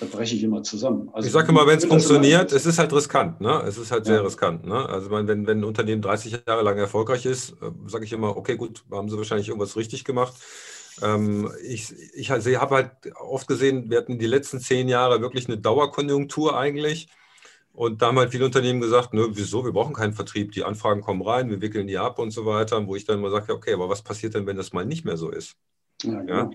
[0.00, 1.08] Da breche ich immer zusammen.
[1.12, 3.40] Also ich sage immer, wenn es funktioniert, es ist halt riskant.
[3.40, 3.62] Ne?
[3.66, 4.14] Es ist halt ja.
[4.14, 4.66] sehr riskant.
[4.66, 4.86] Ne?
[4.88, 8.56] Also wenn, wenn ein Unternehmen 30 Jahre lang erfolgreich ist, äh, sage ich immer, okay,
[8.56, 10.34] gut, haben sie wahrscheinlich irgendwas richtig gemacht.
[11.02, 15.48] Ähm, ich ich also habe halt oft gesehen, wir hatten die letzten zehn Jahre wirklich
[15.48, 17.08] eine Dauerkonjunktur eigentlich.
[17.72, 21.00] Und da haben halt viele Unternehmen gesagt, nö, wieso, wir brauchen keinen Vertrieb, die Anfragen
[21.00, 23.72] kommen rein, wir wickeln die ab und so weiter, wo ich dann immer sage, okay,
[23.72, 25.54] aber was passiert denn, wenn das mal nicht mehr so ist?
[26.02, 26.34] Ja, genau.
[26.34, 26.50] ja?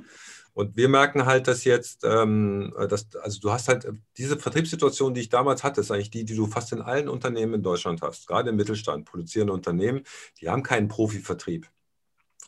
[0.54, 3.88] Und wir merken halt, dass jetzt, ähm, dass, also du hast halt
[4.18, 7.56] diese Vertriebssituation, die ich damals hatte, ist eigentlich die, die du fast in allen Unternehmen
[7.56, 8.28] in Deutschland hast.
[8.28, 10.04] Gerade im Mittelstand, produzierende Unternehmen,
[10.40, 11.68] die haben keinen Profivertrieb.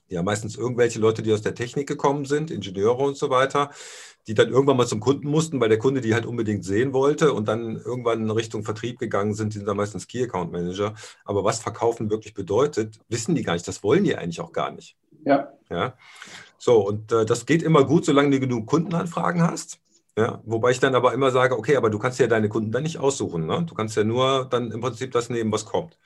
[0.09, 3.71] Die haben meistens irgendwelche Leute, die aus der Technik gekommen sind, Ingenieure und so weiter,
[4.27, 7.33] die dann irgendwann mal zum Kunden mussten, weil der Kunde die halt unbedingt sehen wollte
[7.33, 10.93] und dann irgendwann in Richtung Vertrieb gegangen sind, die sind dann meistens Key Account Manager.
[11.25, 13.67] Aber was Verkaufen wirklich bedeutet, wissen die gar nicht.
[13.67, 14.95] Das wollen die eigentlich auch gar nicht.
[15.23, 15.53] Ja.
[15.69, 15.95] ja?
[16.57, 19.79] So, und äh, das geht immer gut, solange du genug Kundenanfragen hast.
[20.17, 22.83] Ja, wobei ich dann aber immer sage, okay, aber du kannst ja deine Kunden dann
[22.83, 23.45] nicht aussuchen.
[23.45, 23.65] Ne?
[23.67, 25.97] Du kannst ja nur dann im Prinzip das nehmen, was kommt.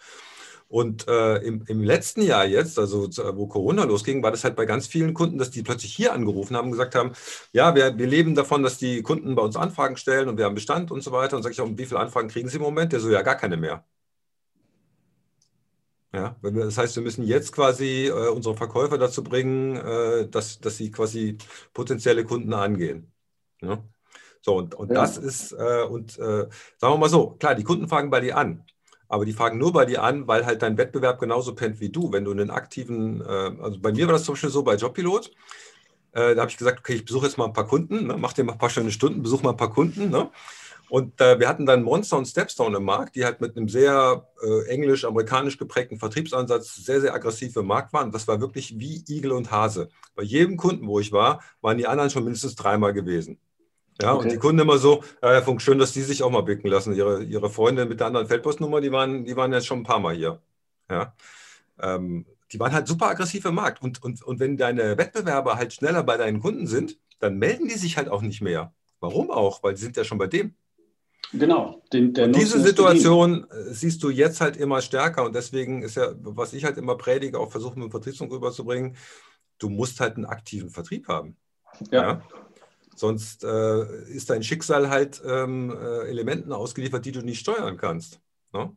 [0.67, 4.65] Und äh, im, im, letzten Jahr jetzt, also wo Corona losging, war das halt bei
[4.65, 7.13] ganz vielen Kunden, dass die plötzlich hier angerufen haben und gesagt haben,
[7.53, 10.55] ja, wir, wir leben davon, dass die Kunden bei uns Anfragen stellen und wir haben
[10.55, 11.37] Bestand und so weiter.
[11.37, 12.93] Und sage ich auch, wie viele Anfragen kriegen sie im Moment?
[12.93, 13.83] Der so, ja, gar keine mehr.
[16.11, 20.77] Ja, das heißt, wir müssen jetzt quasi äh, unsere Verkäufer dazu bringen, äh, dass, dass
[20.77, 21.37] sie quasi
[21.73, 23.11] potenzielle Kunden angehen.
[23.61, 23.83] Ja?
[24.41, 24.95] So, und, und ja.
[24.95, 28.37] das ist, äh, und äh, sagen wir mal so, klar, die Kunden fragen bei dir
[28.37, 28.65] an,
[29.07, 32.11] aber die fragen nur bei dir an, weil halt dein Wettbewerb genauso pennt wie du.
[32.11, 35.31] Wenn du einen aktiven, äh, also bei mir war das zum Beispiel so bei Jobpilot,
[36.13, 38.33] äh, da habe ich gesagt, okay, ich besuche jetzt mal ein paar Kunden, ne, mach
[38.33, 40.09] dir mal ein paar schöne Stunden, besuche mal ein paar Kunden.
[40.09, 40.31] Ne?
[40.89, 44.27] Und äh, wir hatten dann Monster und Stepstone im Markt, die halt mit einem sehr
[44.41, 48.11] äh, englisch-amerikanisch geprägten Vertriebsansatz sehr, sehr aggressiv im Markt waren.
[48.11, 49.89] Das war wirklich wie Igel und Hase.
[50.15, 53.39] Bei jedem Kunden, wo ich war, waren die anderen schon mindestens dreimal gewesen.
[54.01, 54.23] Ja, okay.
[54.23, 56.69] und die Kunden immer so, äh, Herr Funk, schön, dass die sich auch mal blicken
[56.69, 56.93] lassen.
[56.93, 59.99] Ihre, ihre Freunde mit der anderen Feldpostnummer, die waren, die waren jetzt schon ein paar
[59.99, 60.41] Mal hier.
[60.89, 61.13] Ja.
[61.79, 63.81] Ähm, die waren halt super aggressiv im Markt.
[63.81, 67.77] Und, und, und wenn deine Wettbewerber halt schneller bei deinen Kunden sind, dann melden die
[67.77, 68.73] sich halt auch nicht mehr.
[68.99, 69.61] Warum auch?
[69.63, 70.55] Weil die sind ja schon bei dem.
[71.31, 71.83] Genau.
[71.93, 76.53] Den, diese Situation äh, siehst du jetzt halt immer stärker und deswegen ist ja, was
[76.53, 78.95] ich halt immer predige, auch versuche mit dem Vertriebsfunk rüberzubringen,
[79.59, 81.35] du musst halt einen aktiven Vertrieb haben.
[81.91, 82.01] Ja.
[82.01, 82.21] ja?
[82.95, 88.19] Sonst äh, ist dein Schicksal halt ähm, äh, Elementen ausgeliefert, die du nicht steuern kannst.
[88.51, 88.75] Ne?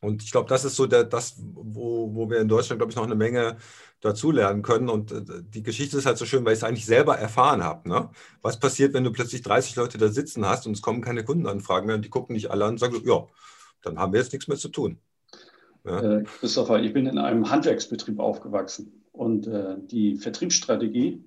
[0.00, 2.96] Und ich glaube, das ist so der, das, wo, wo wir in Deutschland, glaube ich,
[2.96, 3.56] noch eine Menge
[4.00, 4.88] dazulernen können.
[4.88, 7.88] Und äh, die Geschichte ist halt so schön, weil ich es eigentlich selber erfahren habe.
[7.88, 8.10] Ne?
[8.42, 11.86] Was passiert, wenn du plötzlich 30 Leute da sitzen hast und es kommen keine Kundenanfragen
[11.86, 13.26] mehr und die gucken nicht alle an und sagen, ja,
[13.82, 14.98] dann haben wir jetzt nichts mehr zu tun.
[15.84, 16.18] Ja.
[16.18, 21.24] Äh, Christopher, ich bin in einem Handwerksbetrieb aufgewachsen und äh, die Vertriebsstrategie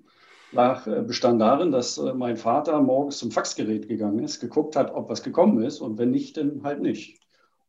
[0.52, 5.22] lag, bestand darin, dass mein Vater morgens zum Faxgerät gegangen ist, geguckt hat, ob was
[5.22, 7.20] gekommen ist und wenn nicht, dann halt nicht.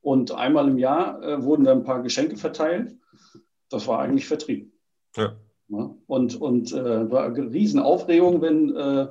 [0.00, 2.96] Und einmal im Jahr wurden dann ein paar Geschenke verteilt.
[3.68, 4.69] Das war eigentlich Vertrieb.
[5.16, 5.37] Ja.
[5.68, 9.09] ja und und äh, war eine Riesenaufregung, wenn äh,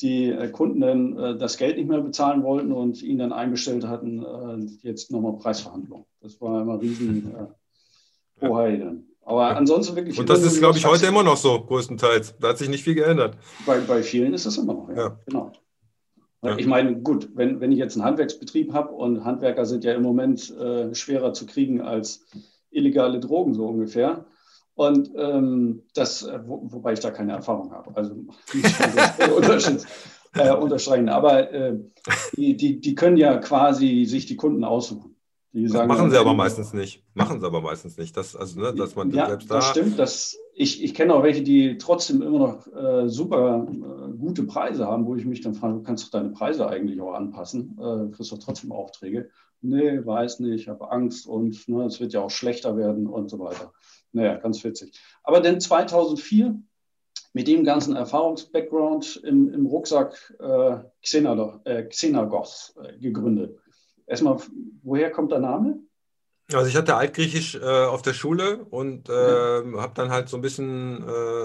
[0.00, 3.86] die äh, Kunden dann äh, das Geld nicht mehr bezahlen wollten und ihn dann einbestellt
[3.86, 6.06] hatten, äh, jetzt nochmal Preisverhandlungen.
[6.20, 7.32] Das war immer riesen
[8.40, 9.04] äh, Ohai dann.
[9.24, 9.56] Aber ja.
[9.56, 10.18] ansonsten wirklich.
[10.18, 12.34] Und das ist, glaube ich, heute immer noch so, größtenteils.
[12.40, 13.36] Da hat sich nicht viel geändert.
[13.64, 14.96] Bei, bei vielen ist es immer noch, ja.
[14.96, 15.18] ja.
[15.26, 15.52] Genau.
[16.44, 16.58] Ja.
[16.58, 20.02] Ich meine, gut, wenn, wenn ich jetzt einen Handwerksbetrieb habe und Handwerker sind ja im
[20.02, 22.26] Moment äh, schwerer zu kriegen als
[22.70, 24.24] illegale Drogen, so ungefähr.
[24.74, 27.94] Und ähm, das, äh, wo, wobei ich da keine Erfahrung habe.
[27.94, 28.14] Also
[29.36, 29.84] Unterschied,
[30.34, 31.08] äh, unterstreichen.
[31.08, 31.78] Aber äh,
[32.36, 35.16] die, die, die können ja quasi sich die Kunden aussuchen.
[35.52, 37.04] Die sagen, machen sie aber meistens nicht.
[37.12, 38.16] Machen sie aber meistens nicht.
[38.16, 39.56] Das, also, ne, dass man ja, selbst da.
[39.56, 39.98] Das stimmt.
[39.98, 44.86] Das, ich, ich kenne auch welche, die trotzdem immer noch äh, super äh, gute Preise
[44.86, 47.78] haben, wo ich mich dann frage, du kannst doch deine Preise eigentlich auch anpassen.
[47.78, 49.28] Äh, kriegst doch trotzdem Aufträge.
[49.60, 53.38] Nee, weiß nicht, habe Angst und ne, es wird ja auch schlechter werden und so
[53.38, 53.72] weiter.
[54.12, 54.92] Naja, ganz witzig.
[55.22, 56.60] Aber dann 2004
[57.32, 63.58] mit dem ganzen Erfahrungsbackground im, im Rucksack äh, Xenagos äh, äh, gegründet.
[64.06, 64.38] Erstmal,
[64.82, 65.80] woher kommt der Name?
[66.54, 70.42] Also ich hatte Altgriechisch äh, auf der Schule und äh, habe dann halt so ein
[70.42, 71.44] bisschen äh,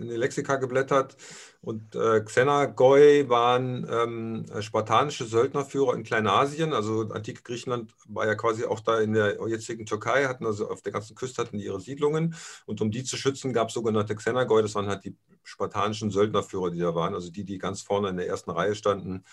[0.00, 1.16] in die Lexika geblättert.
[1.60, 6.72] Und äh, Xenagoi waren ähm, spartanische Söldnerführer in Kleinasien.
[6.74, 10.82] Also antike Griechenland war ja quasi auch da in der jetzigen Türkei, hatten also auf
[10.82, 12.34] der ganzen Küste hatten die ihre Siedlungen.
[12.66, 14.62] Und um die zu schützen, gab es sogenannte Xenagoi.
[14.62, 17.14] Das waren halt die spartanischen Söldnerführer, die da waren.
[17.14, 19.24] Also die, die ganz vorne in der ersten Reihe standen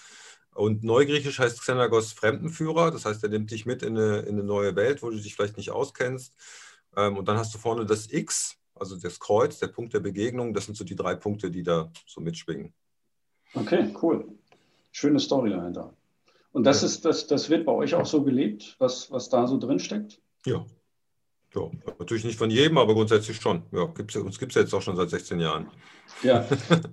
[0.53, 4.43] und Neugriechisch heißt Xenagos Fremdenführer, das heißt, er nimmt dich mit in eine, in eine
[4.43, 6.33] neue Welt, wo du dich vielleicht nicht auskennst.
[6.95, 10.53] Ähm, und dann hast du vorne das X, also das Kreuz, der Punkt der Begegnung.
[10.53, 12.73] Das sind so die drei Punkte, die da so mitschwingen.
[13.53, 14.27] Okay, cool.
[14.91, 15.93] Schöne Story dahinter.
[16.51, 16.87] Und das, ja.
[16.87, 20.21] ist, das, das wird bei euch auch so gelebt, was, was da so drin steckt?
[20.45, 20.65] Ja.
[21.55, 21.69] Ja.
[21.99, 23.63] Natürlich nicht von jedem, aber grundsätzlich schon.
[23.71, 25.67] Ja, gibt's, uns gibt es jetzt auch schon seit 16 Jahren.
[26.23, 26.45] Ja,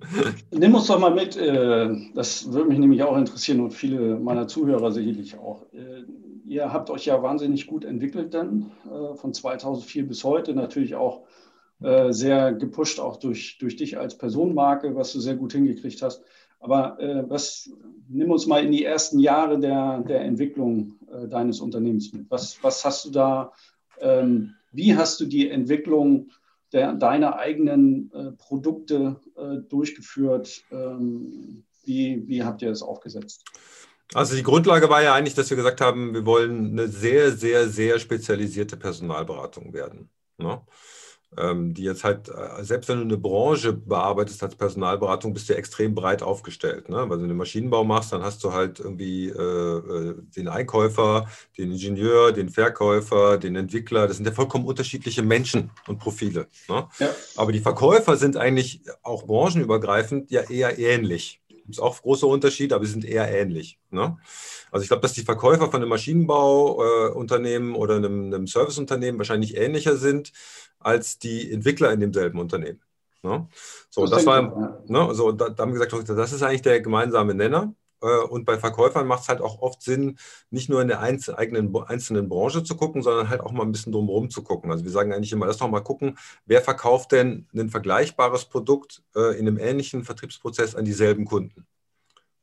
[0.51, 4.47] nimm uns doch mal mit, äh, das würde mich nämlich auch interessieren und viele meiner
[4.47, 5.63] Zuhörer sicherlich auch.
[5.73, 6.03] Äh,
[6.45, 11.23] ihr habt euch ja wahnsinnig gut entwickelt dann, äh, von 2004 bis heute, natürlich auch
[12.09, 16.21] sehr gepusht, auch durch, durch dich als Personenmarke, was du sehr gut hingekriegt hast.
[16.59, 17.69] Aber äh, was,
[18.09, 22.29] nimm uns mal in die ersten Jahre der, der Entwicklung äh, deines Unternehmens mit.
[22.29, 23.53] Was, was hast du da,
[24.01, 26.31] ähm, wie hast du die Entwicklung
[26.71, 30.63] der, deiner eigenen äh, Produkte äh, durchgeführt?
[30.71, 33.43] Ähm, wie, wie habt ihr das aufgesetzt?
[34.13, 37.69] Also die Grundlage war ja eigentlich, dass wir gesagt haben, wir wollen eine sehr, sehr,
[37.69, 40.09] sehr spezialisierte Personalberatung werden.
[40.37, 40.61] Ne?
[41.37, 45.55] Ähm, die jetzt halt, äh, selbst wenn du eine Branche bearbeitest als Personalberatung, bist du
[45.55, 46.89] extrem breit aufgestellt.
[46.89, 47.07] Ne?
[47.07, 51.71] Weil du den Maschinenbau machst, dann hast du halt irgendwie äh, äh, den Einkäufer, den
[51.71, 54.07] Ingenieur, den Verkäufer, den Entwickler.
[54.07, 56.47] Das sind ja vollkommen unterschiedliche Menschen und Profile.
[56.67, 56.87] Ne?
[56.97, 57.09] Ja.
[57.35, 61.41] Aber die Verkäufer sind eigentlich auch branchenübergreifend ja eher ähnlich.
[61.69, 63.77] Gibt es auch große Unterschiede, aber sie sind eher ähnlich.
[63.91, 64.17] Ne?
[64.71, 69.55] Also ich glaube, dass die Verkäufer von einem Maschinenbauunternehmen äh, oder einem, einem Serviceunternehmen wahrscheinlich
[69.55, 70.31] ähnlicher sind
[70.79, 72.81] als die Entwickler in demselben Unternehmen.
[73.21, 73.47] Ne?
[73.91, 76.81] So, das, das war, ne, so, da, da, haben wir gesagt, das ist eigentlich der
[76.81, 77.75] gemeinsame Nenner.
[78.01, 80.17] Äh, und bei Verkäufern macht es halt auch oft Sinn,
[80.49, 83.91] nicht nur in der eigenen, einzelnen Branche zu gucken, sondern halt auch mal ein bisschen
[83.91, 84.71] drumherum zu gucken.
[84.71, 89.03] Also wir sagen eigentlich immer, lass doch mal gucken, wer verkauft denn ein vergleichbares Produkt
[89.15, 91.65] äh, in einem ähnlichen Vertriebsprozess an dieselben Kunden.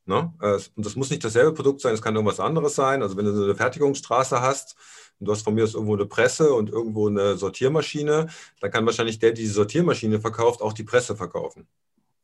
[0.06, 0.32] Ne?
[0.40, 3.02] Äh, und das muss nicht dasselbe Produkt sein, es kann irgendwas anderes sein.
[3.02, 4.76] Also wenn du so eine Fertigungsstraße hast,
[5.18, 8.28] und du hast von mir aus irgendwo eine Presse und irgendwo eine Sortiermaschine,
[8.60, 11.66] dann kann wahrscheinlich der, der die Sortiermaschine verkauft, auch die Presse verkaufen.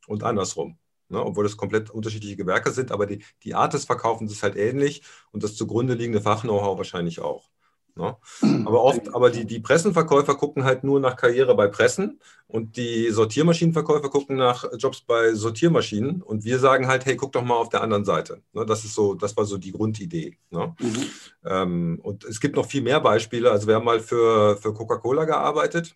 [0.07, 0.77] Und andersrum.
[1.13, 1.23] Ne?
[1.23, 5.03] Obwohl das komplett unterschiedliche Gewerke sind, aber die, die Art des Verkaufens ist halt ähnlich
[5.31, 7.49] und das zugrunde liegende Fachknow-how wahrscheinlich auch.
[7.95, 8.17] Ne?
[8.65, 13.11] Aber oft, aber die, die Pressenverkäufer gucken halt nur nach Karriere bei Pressen und die
[13.11, 17.69] Sortiermaschinenverkäufer gucken nach Jobs bei Sortiermaschinen und wir sagen halt, hey, guck doch mal auf
[17.69, 18.41] der anderen Seite.
[18.53, 18.65] Ne?
[18.65, 20.37] Das ist so, das war so die Grundidee.
[20.49, 20.75] Ne?
[20.79, 21.05] Mhm.
[21.45, 23.51] Ähm, und es gibt noch viel mehr Beispiele.
[23.51, 25.95] Also wir haben mal für, für Coca-Cola gearbeitet.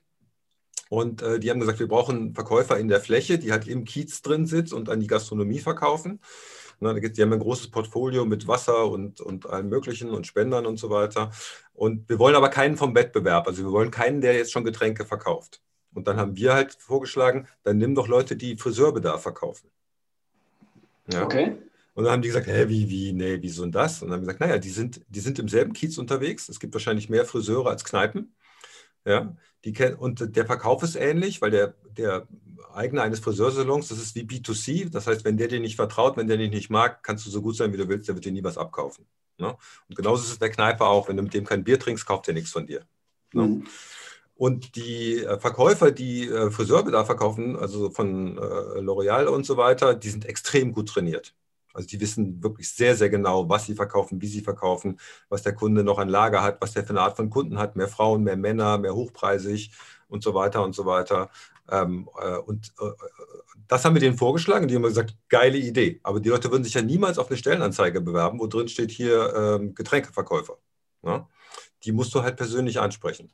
[0.89, 4.21] Und äh, die haben gesagt, wir brauchen Verkäufer in der Fläche, die halt im Kiez
[4.21, 6.19] drin sitzt und an die Gastronomie verkaufen.
[6.79, 10.77] Ne, die haben ein großes Portfolio mit Wasser und, und allem Möglichen und Spendern und
[10.77, 11.31] so weiter.
[11.73, 13.47] Und wir wollen aber keinen vom Wettbewerb.
[13.47, 15.61] Also wir wollen keinen, der jetzt schon Getränke verkauft.
[15.93, 19.71] Und dann haben wir halt vorgeschlagen, dann nimm doch Leute, die Friseurbedarf verkaufen.
[21.11, 21.23] Ja?
[21.23, 21.57] Okay.
[21.95, 24.03] Und dann haben die gesagt, hä, wie, wie, nee, wieso denn das?
[24.03, 26.47] Und dann haben wir gesagt, naja, die sind, die sind im selben Kiez unterwegs.
[26.47, 28.35] Es gibt wahrscheinlich mehr Friseure als Kneipen.
[29.03, 29.35] Ja,
[29.71, 32.27] die, und der Verkauf ist ähnlich, weil der, der
[32.73, 34.89] Eigner eines Friseursalons, das ist wie B2C.
[34.89, 37.41] Das heißt, wenn der dir nicht vertraut, wenn der dich nicht mag, kannst du so
[37.41, 39.05] gut sein, wie du willst, der wird dir nie was abkaufen.
[39.37, 39.55] Ne?
[39.89, 41.09] Und genauso ist es der Kneipe auch.
[41.09, 42.85] Wenn du mit dem kein Bier trinkst, kauft er nichts von dir.
[43.33, 43.43] Ne?
[43.43, 43.67] Mhm.
[44.35, 48.41] Und die äh, Verkäufer, die äh, Friseurbedarf verkaufen, also von äh,
[48.79, 51.33] L'Oreal und so weiter, die sind extrem gut trainiert.
[51.77, 55.53] Also die wissen wirklich sehr, sehr genau, was sie verkaufen, wie sie verkaufen, was der
[55.53, 58.23] Kunde noch an Lager hat, was der für eine Art von Kunden hat, mehr Frauen,
[58.23, 59.71] mehr Männer, mehr hochpreisig
[60.09, 61.29] und so weiter und so weiter.
[61.69, 62.89] Ähm, äh, und äh,
[63.67, 65.99] das haben wir denen vorgeschlagen die haben gesagt, geile Idee.
[66.01, 69.33] Aber die Leute würden sich ja niemals auf eine Stellenanzeige bewerben, wo drin steht hier
[69.35, 70.57] ähm, Getränkeverkäufer.
[71.03, 71.17] Ja?
[71.19, 71.27] Ne?
[71.83, 73.29] Die musst du halt persönlich ansprechen.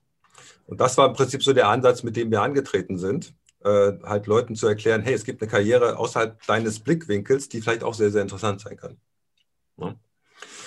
[0.65, 4.28] Und das war im Prinzip so der Ansatz, mit dem wir angetreten sind, äh, halt
[4.28, 8.12] Leuten zu erklären, hey, es gibt eine Karriere außerhalb deines Blickwinkels, die vielleicht auch sehr,
[8.12, 8.97] sehr interessant sein kann.
[9.78, 9.95] Ne?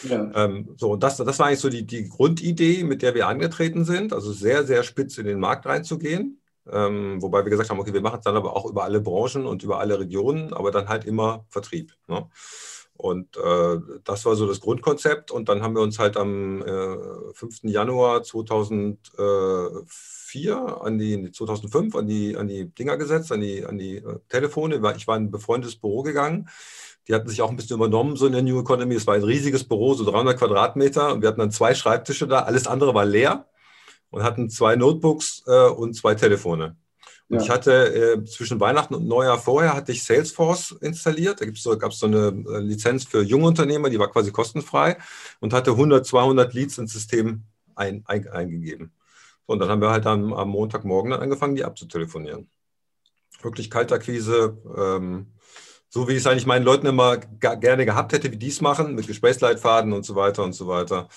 [0.02, 0.30] Ja.
[0.34, 3.84] Ähm, so, und das, das war eigentlich so die, die Grundidee, mit der wir angetreten
[3.84, 6.40] sind, also sehr, sehr spitz in den Markt reinzugehen.
[6.68, 9.46] Ähm, wobei wir gesagt haben, okay, wir machen es dann aber auch über alle Branchen
[9.46, 11.92] und über alle Regionen, aber dann halt immer Vertrieb.
[12.08, 12.28] Ne?
[12.96, 15.30] Und äh, das war so das Grundkonzept.
[15.30, 16.96] Und dann haben wir uns halt am äh,
[17.34, 17.64] 5.
[17.64, 23.96] Januar 2004 an die 2005 an die, an die Dinger gesetzt, an die, an die
[23.96, 24.76] äh, Telefone.
[24.96, 26.48] Ich war in ein befreundetes Büro gegangen.
[27.08, 28.94] Die hatten sich auch ein bisschen übernommen, so in der New Economy.
[28.94, 31.12] Es war ein riesiges Büro, so 300 Quadratmeter.
[31.12, 32.40] Und wir hatten dann zwei Schreibtische da.
[32.40, 33.46] Alles andere war leer
[34.10, 36.76] und hatten zwei Notebooks äh, und zwei Telefone.
[37.28, 37.42] Und ja.
[37.42, 41.40] ich hatte äh, zwischen Weihnachten und Neujahr vorher hatte ich Salesforce installiert.
[41.40, 44.96] Da so, gab es so eine äh, Lizenz für Jungunternehmer, die war quasi kostenfrei
[45.40, 47.42] und hatte 100, 200 Leads ins System
[47.74, 48.92] ein, ein, eingegeben.
[49.46, 52.48] So, und dann haben wir halt am, am Montagmorgen dann angefangen, die abzutelefonieren.
[53.42, 55.32] Wirklich Kaltakquise, ähm,
[55.88, 58.94] so wie ich es eigentlich meinen Leuten immer gerne gehabt hätte, wie die es machen,
[58.94, 61.08] mit Gesprächsleitfaden und so weiter und so weiter.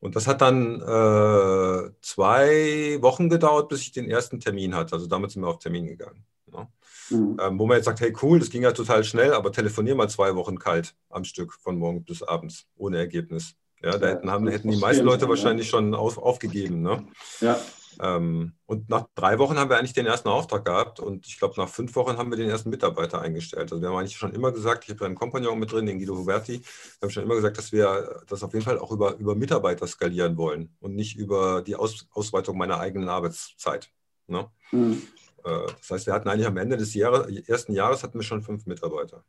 [0.00, 4.94] Und das hat dann äh, zwei Wochen gedauert, bis ich den ersten Termin hatte.
[4.94, 6.24] Also damit sind wir auf Termin gegangen.
[6.52, 6.68] Ne?
[7.10, 7.36] Mhm.
[7.40, 10.08] Ähm, wo man jetzt sagt, hey cool, das ging ja total schnell, aber telefonier mal
[10.08, 13.54] zwei Wochen kalt am Stück von morgens bis abends, ohne Ergebnis.
[13.82, 16.82] Ja, da hätten, haben, hätten die meisten Leute wahrscheinlich schon auf, aufgegeben.
[16.82, 17.04] Ne?
[17.40, 17.58] Ja.
[18.00, 21.54] Ähm, und nach drei Wochen haben wir eigentlich den ersten Auftrag gehabt und ich glaube,
[21.56, 23.72] nach fünf Wochen haben wir den ersten Mitarbeiter eingestellt.
[23.72, 26.16] Also wir haben eigentlich schon immer gesagt, ich habe einen Kompagnon mit drin, den Guido
[26.16, 29.34] Huberti, wir haben schon immer gesagt, dass wir das auf jeden Fall auch über, über
[29.34, 33.90] Mitarbeiter skalieren wollen und nicht über die Aus, Ausweitung meiner eigenen Arbeitszeit.
[34.28, 34.48] Ne?
[34.70, 35.02] Mhm.
[35.44, 38.42] Äh, das heißt, wir hatten eigentlich am Ende des Jahres, ersten Jahres hatten wir schon
[38.42, 39.24] fünf Mitarbeiter.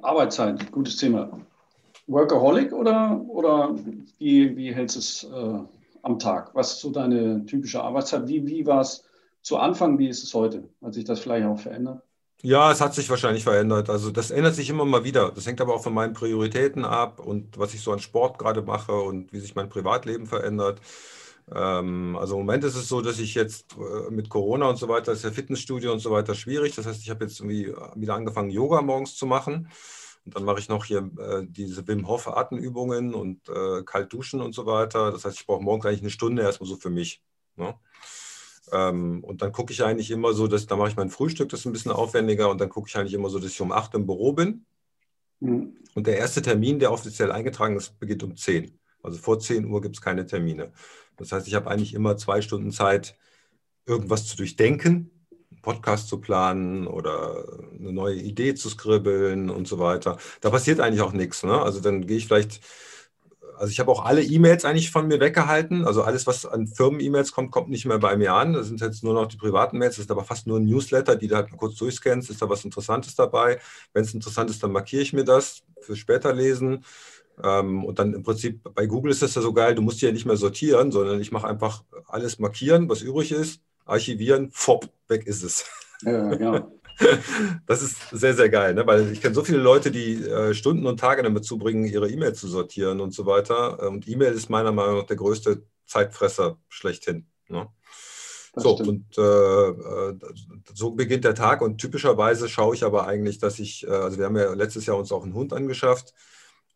[0.00, 1.40] Arbeitszeit, gutes Thema.
[2.06, 3.74] Workaholic oder, oder
[4.18, 5.58] wie, wie hältst du es äh,
[6.02, 6.54] am Tag?
[6.54, 8.28] Was ist so deine typische Arbeitszeit?
[8.28, 9.04] Wie, wie war es
[9.42, 10.68] zu Anfang, wie ist es heute?
[10.82, 12.02] Hat sich das vielleicht auch verändert?
[12.44, 13.88] Ja, es hat sich wahrscheinlich verändert.
[13.88, 15.30] Also das ändert sich immer mal wieder.
[15.30, 18.62] Das hängt aber auch von meinen Prioritäten ab und was ich so an Sport gerade
[18.62, 20.80] mache und wie sich mein Privatleben verändert.
[21.54, 24.88] Ähm, also im Moment ist es so, dass ich jetzt äh, mit Corona und so
[24.88, 26.74] weiter, ist ja Fitnessstudio und so weiter schwierig.
[26.74, 29.68] Das heißt, ich habe jetzt irgendwie wieder angefangen, Yoga morgens zu machen.
[30.24, 34.40] Und dann mache ich noch hier äh, diese Wim Hof Atemübungen und äh, kalt duschen
[34.40, 35.10] und so weiter.
[35.10, 37.22] Das heißt, ich brauche morgens eigentlich eine Stunde erstmal so für mich.
[37.56, 37.74] Ne?
[38.70, 41.60] Ähm, und dann gucke ich eigentlich immer so, dass da mache ich mein Frühstück, das
[41.60, 43.94] ist ein bisschen aufwendiger und dann gucke ich eigentlich immer so, dass ich um 8
[43.94, 44.64] im Büro bin.
[45.40, 45.76] Mhm.
[45.94, 48.78] Und der erste Termin, der offiziell eingetragen ist, beginnt um 10.
[49.02, 50.72] Also vor 10 Uhr gibt es keine Termine.
[51.16, 53.16] Das heißt, ich habe eigentlich immer zwei Stunden Zeit,
[53.84, 55.10] irgendwas zu durchdenken,
[55.52, 57.44] einen Podcast zu planen oder
[57.78, 60.18] eine neue Idee zu skribbeln und so weiter.
[60.40, 61.42] Da passiert eigentlich auch nichts.
[61.42, 61.60] Ne?
[61.60, 62.60] Also dann gehe ich vielleicht
[63.62, 65.84] also ich habe auch alle E-Mails eigentlich von mir weggehalten.
[65.84, 68.54] Also alles, was an Firmen-E-Mails kommt, kommt nicht mehr bei mir an.
[68.54, 69.96] Das sind jetzt nur noch die privaten Mails.
[69.96, 72.28] Das ist aber fast nur ein Newsletter, die du halt mal kurz durchscannst.
[72.28, 73.60] Ist da was Interessantes dabei?
[73.92, 76.84] Wenn es interessant ist, dann markiere ich mir das für später lesen.
[77.42, 80.12] Ähm, und dann im Prinzip bei Google ist das ja so geil, du musst ja
[80.12, 85.26] nicht mehr sortieren, sondern ich mache einfach alles markieren, was übrig ist, archivieren, fop, weg
[85.26, 85.64] ist es.
[86.02, 86.70] Ja, ja.
[87.66, 88.86] Das ist sehr, sehr geil, ne?
[88.86, 92.34] weil ich kenne so viele Leute, die äh, Stunden und Tage damit zubringen, ihre E-Mail
[92.34, 93.88] zu sortieren und so weiter.
[93.88, 97.26] Und E-Mail ist meiner Meinung nach der größte Zeitfresser schlechthin.
[97.48, 97.68] Ne?
[98.54, 100.18] so, und äh, äh,
[100.74, 104.26] so beginnt der Tag und typischerweise schaue ich aber eigentlich, dass ich, äh, also wir
[104.26, 106.12] haben ja letztes Jahr uns auch einen Hund angeschafft,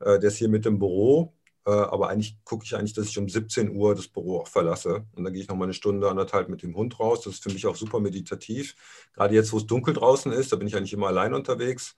[0.00, 1.35] äh, der ist hier mit im Büro äh,
[1.70, 5.04] aber eigentlich gucke ich eigentlich, dass ich um 17 Uhr das Büro auch verlasse.
[5.14, 7.22] Und dann gehe ich noch mal eine Stunde, anderthalb mit dem Hund raus.
[7.22, 8.76] Das ist für mich auch super meditativ.
[9.14, 11.96] Gerade jetzt, wo es dunkel draußen ist, da bin ich eigentlich immer allein unterwegs.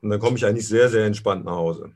[0.00, 1.92] Und dann komme ich eigentlich sehr, sehr entspannt nach Hause.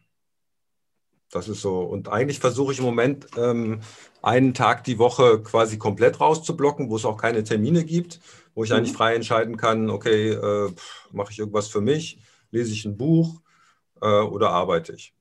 [1.31, 1.81] Das ist so.
[1.81, 3.81] Und eigentlich versuche ich im Moment ähm,
[4.23, 8.21] einen Tag die Woche quasi komplett rauszublocken, wo es auch keine Termine gibt,
[8.55, 8.77] wo ich mhm.
[8.77, 10.73] eigentlich frei entscheiden kann, okay, äh,
[11.13, 12.19] mache ich irgendwas für mich,
[12.51, 13.41] lese ich ein Buch
[14.01, 15.15] äh, oder arbeite ich.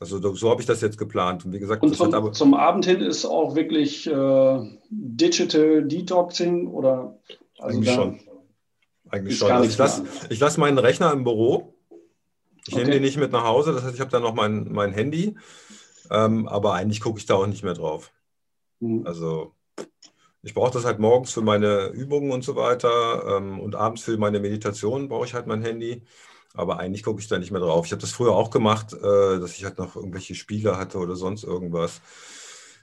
[0.00, 1.44] Also so habe ich das jetzt geplant.
[1.44, 7.18] Und wie gesagt, und zum, zum Abend hin ist auch wirklich äh, Digital Detoxing oder
[7.58, 8.20] also eigentlich schon.
[9.10, 9.50] Eigentlich schon.
[9.50, 11.74] Also ich lasse lass meinen Rechner im Büro.
[12.66, 12.78] Ich okay.
[12.78, 13.72] nehme den nicht mit nach Hause.
[13.72, 15.36] Das heißt, ich habe da noch mein, mein Handy.
[16.10, 18.10] Ähm, aber eigentlich gucke ich da auch nicht mehr drauf.
[18.80, 19.06] Mhm.
[19.06, 19.54] Also
[20.42, 23.36] ich brauche das halt morgens für meine Übungen und so weiter.
[23.36, 26.02] Ähm, und abends für meine Meditation brauche ich halt mein Handy.
[26.54, 27.86] Aber eigentlich gucke ich da nicht mehr drauf.
[27.86, 31.16] Ich habe das früher auch gemacht, äh, dass ich halt noch irgendwelche Spiele hatte oder
[31.16, 32.00] sonst irgendwas.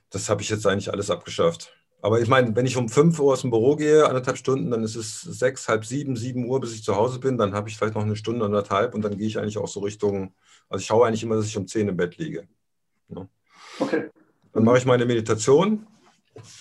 [0.10, 1.74] Das habe ich jetzt eigentlich alles abgeschafft.
[2.02, 4.84] Aber ich meine, wenn ich um 5 Uhr aus dem Büro gehe, anderthalb Stunden, dann
[4.84, 7.38] ist es sechs, halb sieben, sieben Uhr, bis ich zu Hause bin.
[7.38, 9.80] Dann habe ich vielleicht noch eine Stunde, anderthalb und dann gehe ich eigentlich auch so
[9.80, 10.34] Richtung,
[10.70, 12.48] also ich schaue eigentlich immer, dass ich um 10 im Bett liege.
[13.10, 13.28] Ja.
[13.80, 14.10] Okay.
[14.54, 15.88] Dann mache ich meine Meditation,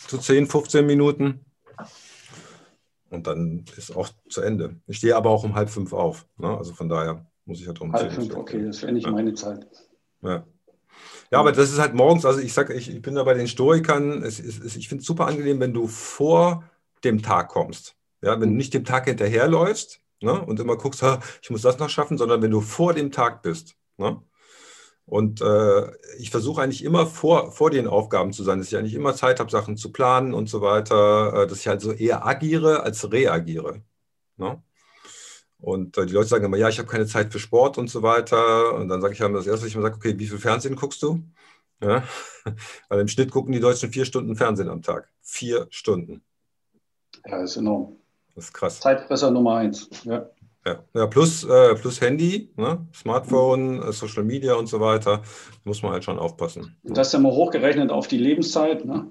[0.09, 1.45] so 10, 15 Minuten.
[3.11, 4.77] Und dann ist auch zu Ende.
[4.87, 6.27] Ich stehe aber auch um halb fünf auf.
[6.39, 6.57] Ne?
[6.57, 8.35] Also von daher muss ich halt um halb fünf.
[8.35, 9.13] Okay, das wäre nicht ja.
[9.13, 9.67] meine Zeit.
[10.23, 10.45] Ja.
[11.31, 13.49] Ja, aber das ist halt morgens, also ich sage, ich, ich bin da bei den
[13.49, 16.65] Stoikern, es, es, ich finde es super angenehm, wenn du vor
[17.05, 17.97] dem Tag kommst.
[18.23, 21.05] Ja, wenn du nicht dem Tag hinterherläufst ne, und immer guckst,
[21.43, 23.77] ich muss das noch schaffen, sondern wenn du vor dem Tag bist.
[23.99, 24.21] Ne?
[25.07, 28.95] Und äh, ich versuche eigentlich immer vor, vor den Aufgaben zu sein, dass ich eigentlich
[28.95, 32.27] immer Zeit habe, Sachen zu planen und so weiter, äh, dass ich halt so eher
[32.27, 33.83] agiere als reagiere.
[34.37, 34.61] Ne?
[35.59, 38.03] Und äh, die Leute sagen immer, ja, ich habe keine Zeit für Sport und so
[38.03, 38.75] weiter.
[38.75, 40.75] Und dann sage ich halt das erste, was ich immer sage, okay, wie viel Fernsehen
[40.75, 41.23] guckst du?
[41.81, 42.03] Ja?
[42.89, 45.09] Weil im Schnitt gucken die Deutschen vier Stunden Fernsehen am Tag.
[45.23, 46.25] Vier Stunden.
[47.25, 47.97] Ja, das ist enorm.
[48.35, 48.81] Das ist krass.
[48.81, 49.89] Zeitfresser Nummer eins.
[50.05, 50.29] Ja.
[50.67, 52.85] Ja, ja plus, äh, plus Handy, ne?
[52.93, 55.23] Smartphone, äh, Social Media und so weiter,
[55.65, 56.77] muss man halt schon aufpassen.
[56.83, 59.07] Das ist ja mal hochgerechnet auf die Lebenszeit, ne?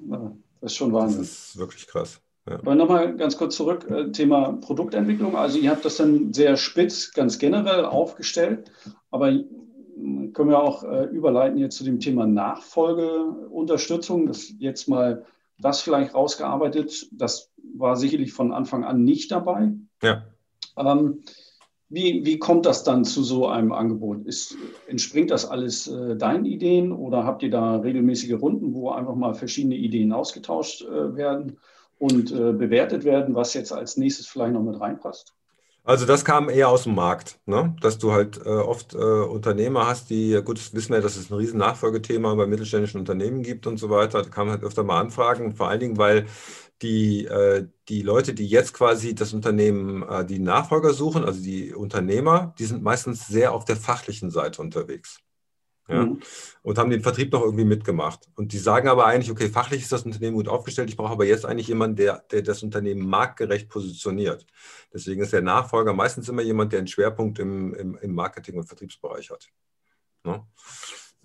[0.59, 1.21] das ist schon Wahnsinn.
[1.21, 2.19] Das ist wirklich krass.
[2.49, 2.59] Ja.
[2.59, 5.37] Aber nochmal ganz kurz zurück, äh, Thema Produktentwicklung.
[5.37, 8.69] Also ihr habt das dann sehr spitz, ganz generell aufgestellt,
[9.09, 9.31] aber
[10.33, 14.27] können wir auch äh, überleiten jetzt zu dem Thema Nachfolgeunterstützung.
[14.27, 15.23] Das jetzt mal
[15.57, 17.07] das vielleicht rausgearbeitet.
[17.13, 19.71] Das war sicherlich von Anfang an nicht dabei.
[20.03, 20.25] Ja.
[20.77, 21.23] Ähm,
[21.95, 24.25] wie, wie kommt das dann zu so einem Angebot?
[24.25, 29.15] Ist, entspringt das alles äh, deinen Ideen oder habt ihr da regelmäßige Runden, wo einfach
[29.15, 31.57] mal verschiedene Ideen ausgetauscht äh, werden
[31.97, 35.33] und äh, bewertet werden, was jetzt als nächstes vielleicht noch mit reinpasst?
[35.85, 37.75] Also das kam eher aus dem Markt, ne?
[37.79, 41.35] dass du halt äh, oft äh, Unternehmer hast, die, gut, wissen wir, dass es ein
[41.35, 44.23] riesen Nachfolgethema bei mittelständischen Unternehmen gibt und so weiter.
[44.23, 46.25] Da kamen halt öfter mal Anfragen, vor allen Dingen, weil
[46.85, 51.73] die, äh, die Leute, die jetzt quasi das Unternehmen, äh, die Nachfolger suchen, also die
[51.73, 55.19] Unternehmer, die sind meistens sehr auf der fachlichen Seite unterwegs
[55.87, 56.21] ja, mhm.
[56.61, 58.29] und haben den Vertrieb noch irgendwie mitgemacht.
[58.35, 61.25] Und die sagen aber eigentlich, okay, fachlich ist das Unternehmen gut aufgestellt, ich brauche aber
[61.25, 64.45] jetzt eigentlich jemanden, der, der das Unternehmen marktgerecht positioniert.
[64.93, 68.67] Deswegen ist der Nachfolger meistens immer jemand, der einen Schwerpunkt im, im, im Marketing- und
[68.67, 69.49] Vertriebsbereich hat.
[70.23, 70.45] Ne?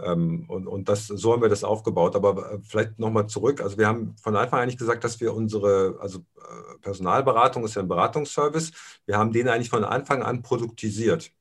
[0.04, 2.16] Ähm, und, und das, so haben wir das aufgebaut.
[2.16, 3.60] Aber äh, vielleicht nochmal zurück.
[3.60, 7.74] Also wir haben von Anfang an eigentlich gesagt, dass wir unsere, also äh, Personalberatung ist
[7.74, 8.72] ja ein Beratungsservice,
[9.06, 11.32] wir haben den eigentlich von Anfang an produktisiert.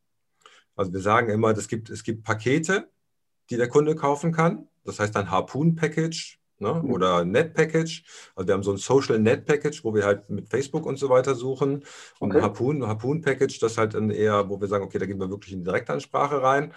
[0.76, 2.90] Also wir sagen immer, es gibt, es gibt Pakete,
[3.50, 4.68] die der Kunde kaufen kann.
[4.86, 6.82] Das heißt ein Harpoon-Package ne?
[6.84, 6.92] Mhm.
[6.92, 8.04] oder Net-Package.
[8.36, 11.36] Also wir haben so ein Social Net-Package, wo wir halt mit Facebook und so weiter
[11.36, 11.86] suchen.
[12.20, 12.38] Und okay.
[12.38, 15.54] ein Harpoon, Harpoon-Package, das halt dann eher, wo wir sagen, okay, da gehen wir wirklich
[15.54, 16.74] in die Direktansprache rein.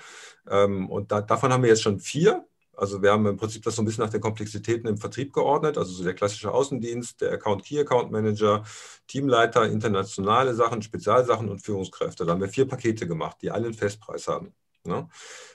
[0.49, 2.47] Ähm, und da, davon haben wir jetzt schon vier.
[2.75, 5.77] Also wir haben im Prinzip das so ein bisschen nach den Komplexitäten im Vertrieb geordnet,
[5.77, 8.65] also so der klassische Außendienst, der Account Key Account Manager,
[9.07, 12.25] Teamleiter, internationale Sachen, Spezialsachen und Führungskräfte.
[12.25, 14.55] Da haben wir vier Pakete gemacht, die alle einen Festpreis haben.
[14.85, 15.09] Ne?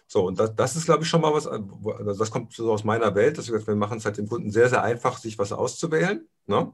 [0.07, 2.85] So, und das, das ist, glaube ich, schon mal was, also das kommt so aus
[2.85, 5.51] meiner Welt, dass wir, wir machen es halt dem Kunden sehr, sehr einfach, sich was
[5.51, 6.27] auszuwählen.
[6.45, 6.71] Ne?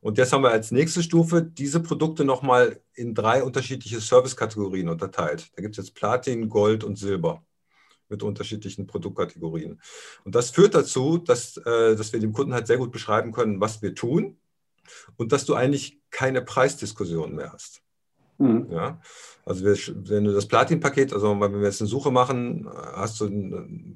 [0.00, 5.50] Und jetzt haben wir als nächste Stufe diese Produkte nochmal in drei unterschiedliche Service-Kategorien unterteilt.
[5.54, 7.44] Da gibt es jetzt Platin, Gold und Silber
[8.08, 9.80] mit unterschiedlichen Produktkategorien.
[10.24, 13.60] Und das führt dazu, dass, äh, dass wir dem Kunden halt sehr gut beschreiben können,
[13.60, 14.38] was wir tun
[15.16, 17.82] und dass du eigentlich keine Preisdiskussion mehr hast.
[18.38, 18.68] Mhm.
[18.70, 19.00] Ja?
[19.44, 23.26] Also wenn du das Platin-Paket, also wenn wir jetzt eine Suche machen, hast du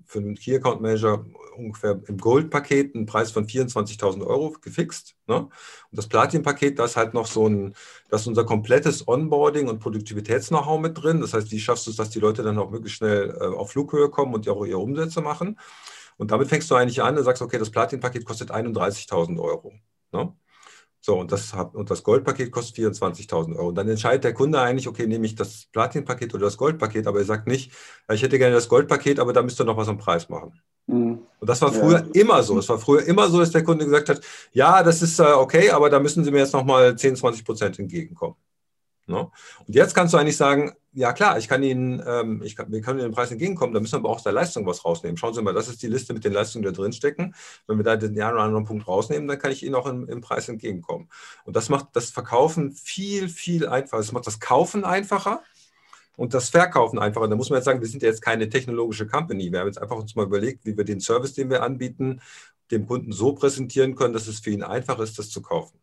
[0.05, 1.25] für einen Key Account Manager
[1.57, 5.15] ungefähr im Gold-Paket einen Preis von 24.000 Euro gefixt.
[5.27, 5.37] Ne?
[5.37, 5.51] Und
[5.93, 7.75] das Platin-Paket, da ist halt noch so ein,
[8.09, 11.21] das ist unser komplettes Onboarding und Produktivitäts-Know-how mit drin.
[11.21, 13.71] Das heißt, wie schaffst du es, dass die Leute dann auch wirklich schnell äh, auf
[13.71, 15.59] Flughöhe kommen und auch ihre Umsätze machen?
[16.19, 19.73] Und damit fängst du eigentlich an und sagst, okay, das Platin-Paket kostet 31.000 Euro.
[20.13, 20.33] Ne?
[21.07, 23.69] So, und das, und das Goldpaket kostet 24.000 Euro.
[23.69, 27.21] Und dann entscheidet der Kunde eigentlich, okay, nehme ich das Platinpaket oder das Goldpaket, aber
[27.21, 27.71] er sagt nicht,
[28.13, 30.61] ich hätte gerne das Goldpaket, aber da müsst ihr noch was am Preis machen.
[30.89, 31.21] Mhm.
[31.39, 32.21] Und das war früher ja.
[32.21, 32.59] immer so.
[32.59, 35.71] Es war früher immer so, dass der Kunde gesagt hat, ja, das ist äh, okay,
[35.71, 38.35] aber da müssen Sie mir jetzt nochmal 10, 20 Prozent entgegenkommen.
[39.09, 39.31] Ne?
[39.67, 42.81] Und jetzt kannst du eigentlich sagen, ja klar, ich kann Ihnen, ähm, ich kann, wir
[42.81, 45.17] können Ihnen den Preis entgegenkommen, da müssen wir aber auch aus der Leistung was rausnehmen.
[45.17, 47.35] Schauen Sie mal, das ist die Liste mit den Leistungen, die da drin stecken.
[47.67, 50.09] Wenn wir da den einen oder anderen Punkt rausnehmen, dann kann ich Ihnen auch im,
[50.09, 51.09] im Preis entgegenkommen.
[51.45, 53.99] Und das macht das Verkaufen viel, viel einfacher.
[53.99, 55.43] Das macht das Kaufen einfacher
[56.17, 57.29] und das Verkaufen einfacher.
[57.29, 59.53] Da muss man jetzt sagen, wir sind ja jetzt keine technologische Company.
[59.53, 62.21] Wir haben jetzt einfach uns mal überlegt, wie wir den Service, den wir anbieten,
[62.73, 65.79] dem Kunden so präsentieren können, dass es für ihn einfach ist, das zu kaufen.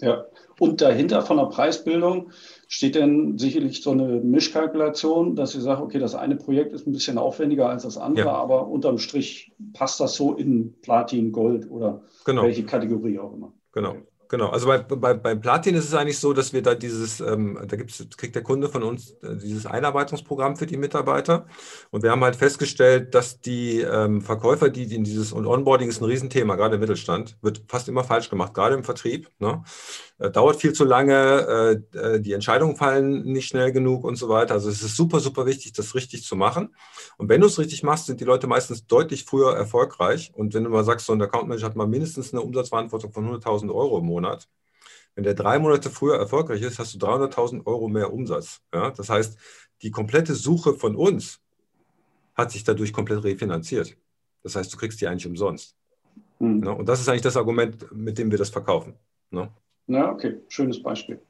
[0.00, 0.26] Ja,
[0.58, 2.30] und dahinter von der Preisbildung
[2.68, 6.92] steht dann sicherlich so eine Mischkalkulation, dass Sie sagen, okay, das eine Projekt ist ein
[6.92, 8.34] bisschen aufwendiger als das andere, ja.
[8.34, 12.42] aber unterm Strich passt das so in Platin, Gold oder genau.
[12.42, 13.52] welche Kategorie auch immer.
[13.72, 13.90] Genau.
[13.90, 14.02] Okay.
[14.28, 17.58] Genau, also bei, bei, beim Platin ist es eigentlich so, dass wir da dieses, ähm,
[17.68, 21.46] da gibt's, kriegt der Kunde von uns äh, dieses Einarbeitungsprogramm für die Mitarbeiter.
[21.90, 25.88] Und wir haben halt festgestellt, dass die ähm, Verkäufer, die, die in dieses, und Onboarding
[25.88, 29.30] ist ein Riesenthema, gerade im Mittelstand, wird fast immer falsch gemacht, gerade im Vertrieb.
[29.38, 29.62] Ne?
[30.18, 34.30] Äh, dauert viel zu lange, äh, äh, die Entscheidungen fallen nicht schnell genug und so
[34.30, 34.54] weiter.
[34.54, 36.74] Also es ist super, super wichtig, das richtig zu machen.
[37.18, 40.32] Und wenn du es richtig machst, sind die Leute meistens deutlich früher erfolgreich.
[40.34, 43.28] Und wenn du mal sagst, so ein Account Manager hat mal mindestens eine Umsatzverantwortung von
[43.28, 44.15] 100.000 Euro im Monat,
[45.16, 48.60] wenn der drei Monate früher erfolgreich ist, hast du 300.000 Euro mehr Umsatz.
[48.72, 48.90] Ja?
[48.90, 49.38] Das heißt,
[49.82, 51.40] die komplette Suche von uns
[52.34, 53.96] hat sich dadurch komplett refinanziert.
[54.42, 55.74] Das heißt, du kriegst die eigentlich umsonst.
[56.38, 56.62] Mhm.
[56.62, 56.72] Ja?
[56.72, 58.94] Und das ist eigentlich das Argument, mit dem wir das verkaufen.
[59.30, 59.50] Ne?
[59.86, 61.20] Ja, okay, schönes Beispiel.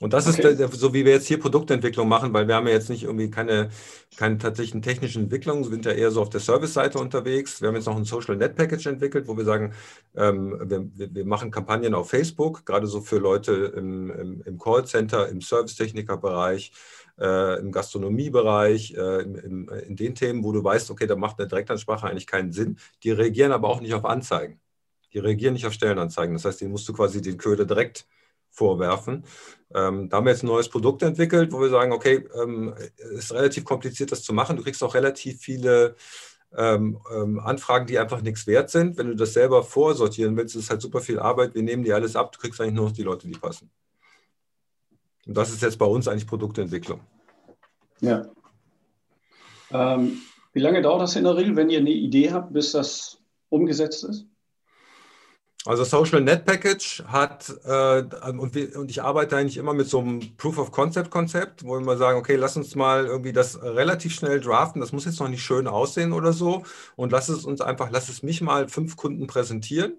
[0.00, 0.54] Und das okay.
[0.54, 3.30] ist so, wie wir jetzt hier Produktentwicklung machen, weil wir haben ja jetzt nicht irgendwie
[3.30, 3.68] keine,
[4.16, 7.60] keine tatsächlichen technischen Entwicklungen, sind ja eher so auf der Service-Seite unterwegs.
[7.60, 9.74] Wir haben jetzt noch ein Social Net Package entwickelt, wo wir sagen,
[10.16, 15.28] ähm, wir, wir, machen Kampagnen auf Facebook, gerade so für Leute im, im, im Callcenter,
[15.28, 16.72] im Servicetechniker-Bereich,
[17.18, 22.06] äh, im Gastronomiebereich, äh, in den Themen, wo du weißt, okay, da macht eine Direktansprache
[22.06, 22.78] eigentlich keinen Sinn.
[23.04, 24.60] Die reagieren aber auch nicht auf Anzeigen.
[25.12, 26.34] Die reagieren nicht auf Stellenanzeigen.
[26.34, 28.06] Das heißt, denen musst du quasi den Köder direkt
[28.50, 29.24] vorwerfen.
[29.74, 33.24] Ähm, da haben wir jetzt ein neues Produkt entwickelt, wo wir sagen, okay, ähm, es
[33.24, 34.56] ist relativ kompliziert, das zu machen.
[34.56, 35.96] Du kriegst auch relativ viele
[36.56, 38.98] ähm, ähm, Anfragen, die einfach nichts wert sind.
[38.98, 41.54] Wenn du das selber vorsortieren willst, ist es halt super viel Arbeit.
[41.54, 42.32] Wir nehmen dir alles ab.
[42.32, 43.70] Du kriegst eigentlich nur noch die Leute, die passen.
[45.26, 47.00] Und das ist jetzt bei uns eigentlich Produktentwicklung.
[48.00, 48.26] Ja.
[49.70, 50.20] Ähm,
[50.52, 54.04] wie lange dauert das in der Regel, wenn ihr eine Idee habt, bis das umgesetzt
[54.04, 54.26] ist?
[55.66, 59.98] Also Social Net Package hat, äh, und, wir, und, ich arbeite eigentlich immer mit so
[59.98, 63.62] einem Proof of Concept Konzept, wo wir mal sagen, okay, lass uns mal irgendwie das
[63.62, 64.80] relativ schnell draften.
[64.80, 66.64] Das muss jetzt noch nicht schön aussehen oder so.
[66.96, 69.98] Und lass es uns einfach, lass es mich mal fünf Kunden präsentieren.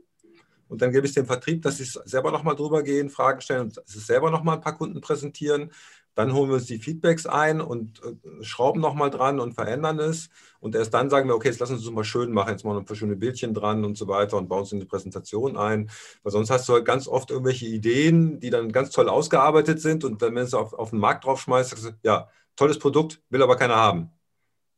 [0.68, 3.78] Und dann gebe ich dem Vertrieb, dass sie selber nochmal drüber gehen, Fragen stellen und
[3.78, 5.72] es selber nochmal ein paar Kunden präsentieren.
[6.16, 10.30] Dann holen wir uns die Feedbacks ein und äh, schrauben nochmal dran und verändern es.
[10.60, 12.78] Und erst dann sagen wir, okay, jetzt lassen wir es mal schön machen, jetzt mal
[12.78, 15.90] ein paar schöne Bildchen dran und so weiter und bauen es in die Präsentation ein.
[16.24, 20.04] Weil sonst hast du halt ganz oft irgendwelche Ideen, die dann ganz toll ausgearbeitet sind
[20.04, 23.22] und dann, wenn du es auf, auf den Markt draufschmeißt, sagst du, ja, tolles Produkt,
[23.30, 24.12] will aber keiner haben.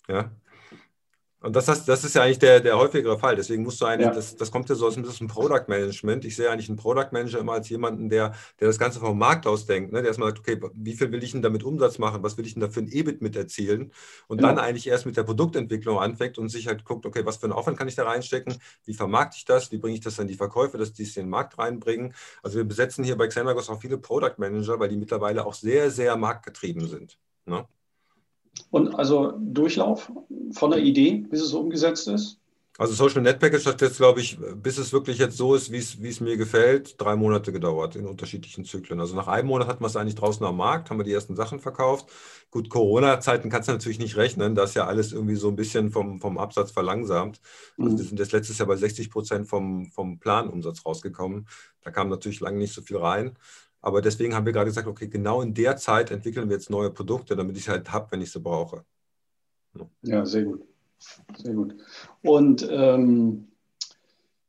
[0.07, 0.31] Ja,
[1.43, 3.35] und das, das, das ist ja eigentlich der, der häufigere Fall.
[3.35, 4.13] Deswegen musst du eigentlich, ja.
[4.13, 6.23] das, das kommt ja so aus dem Product Management.
[6.23, 9.45] Ich sehe eigentlich einen Product Manager immer als jemanden, der, der das Ganze vom Markt
[9.45, 9.91] aus denkt.
[9.91, 9.99] Ne?
[9.99, 12.23] Der erstmal sagt, okay, wie viel will ich denn damit Umsatz machen?
[12.23, 13.91] Was will ich denn da für ein EBIT mit erzielen?
[14.27, 14.49] Und genau.
[14.49, 17.53] dann eigentlich erst mit der Produktentwicklung anfängt und sich halt guckt, okay, was für einen
[17.53, 18.55] Aufwand kann ich da reinstecken?
[18.85, 19.69] Wie vermarkte ich das?
[19.69, 22.13] Wie bringe ich das an die Verkäufe, dass die es in den Markt reinbringen?
[22.41, 25.91] Also wir besetzen hier bei Xenagos auch viele Product Manager, weil die mittlerweile auch sehr,
[25.91, 27.17] sehr marktgetrieben sind.
[27.45, 27.67] Ne?
[28.70, 30.12] Und also Durchlauf
[30.51, 32.39] von der Idee, bis es umgesetzt ist?
[32.80, 35.78] Also Social Net Package hat jetzt, glaube ich, bis es wirklich jetzt so ist, wie
[35.78, 38.99] es, wie es mir gefällt, drei Monate gedauert in unterschiedlichen Zyklen.
[38.99, 41.36] Also nach einem Monat hatten wir es eigentlich draußen am Markt, haben wir die ersten
[41.36, 42.10] Sachen verkauft.
[42.49, 45.91] Gut, Corona-Zeiten kannst du natürlich nicht rechnen, da ist ja alles irgendwie so ein bisschen
[45.91, 47.41] vom, vom Absatz verlangsamt.
[47.78, 47.97] Also mhm.
[47.99, 51.47] wir sind jetzt letztes Jahr bei 60 Prozent vom, vom Planumsatz rausgekommen.
[51.84, 53.38] Da kam natürlich lange nicht so viel rein.
[53.84, 56.89] Aber deswegen haben wir gerade gesagt, okay, genau in der Zeit entwickeln wir jetzt neue
[56.89, 58.86] Produkte, damit ich halt habe, wenn ich sie brauche.
[60.03, 60.63] Ja, sehr gut.
[61.36, 61.75] Sehr gut.
[62.21, 63.49] Und ähm,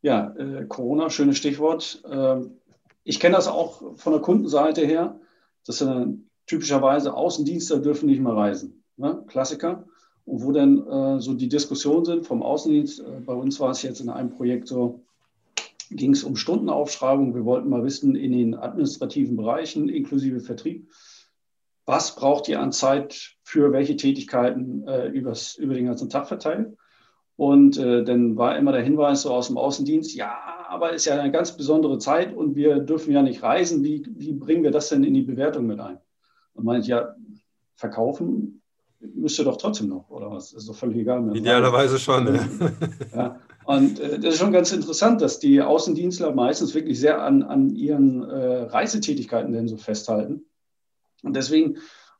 [0.03, 2.01] ja, äh, Corona, schönes Stichwort.
[2.09, 2.59] Ähm,
[3.03, 5.19] ich kenne das auch von der Kundenseite her,
[5.67, 6.07] dass äh,
[6.47, 8.85] typischerweise Außendienste dürfen nicht mehr reisen.
[8.97, 9.25] Ne?
[9.27, 9.85] Klassiker.
[10.27, 13.83] Und wo dann äh, so die Diskussionen sind vom Außendienst, äh, bei uns war es
[13.83, 15.03] jetzt in einem Projekt so,
[15.97, 17.35] ging es um Stundenaufschreibung.
[17.35, 20.89] Wir wollten mal wissen, in den administrativen Bereichen inklusive Vertrieb,
[21.87, 26.77] was braucht ihr an Zeit für welche Tätigkeiten äh, übers, über den ganzen Tag verteilt?
[27.37, 30.39] Und äh, dann war immer der Hinweis so aus dem Außendienst, ja,
[30.69, 33.83] aber ist ja eine ganz besondere Zeit und wir dürfen ja nicht reisen.
[33.83, 35.99] Wie, wie bringen wir das denn in die Bewertung mit ein?
[36.55, 37.15] Und meint, ja,
[37.75, 38.63] verkaufen
[39.15, 40.53] müsst ihr doch trotzdem noch, oder was?
[40.53, 41.37] Ist doch völlig egal.
[41.37, 42.25] Idealerweise schon.
[42.25, 42.49] Ne?
[43.15, 43.41] Ja.
[43.67, 47.71] Und äh, das ist schon ganz interessant, dass die Außendienstler meistens wirklich sehr an, an
[47.71, 50.45] ihren äh, Reisetätigkeiten denn so festhalten.
[51.23, 51.79] Und deswegen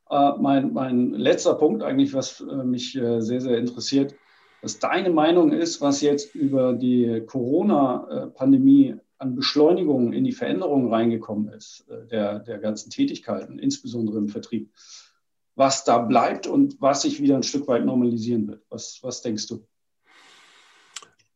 [0.09, 4.15] äh, mein, mein letzter Punkt eigentlich, was äh, mich äh, sehr, sehr interessiert,
[4.61, 11.49] was deine Meinung ist, was jetzt über die Corona-Pandemie an Beschleunigung in die Veränderungen reingekommen
[11.49, 14.71] ist, äh, der, der ganzen Tätigkeiten, insbesondere im Vertrieb.
[15.55, 18.63] Was da bleibt und was sich wieder ein Stück weit normalisieren wird.
[18.69, 19.65] Was, was denkst du?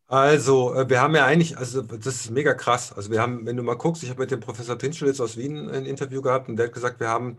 [0.09, 2.91] Also, äh, wir haben ja eigentlich, also das ist mega krass.
[2.91, 5.69] Also wir haben, wenn du mal guckst, ich habe mit dem Professor Tinschelitz aus Wien
[5.69, 7.37] ein Interview gehabt und der hat gesagt, wir haben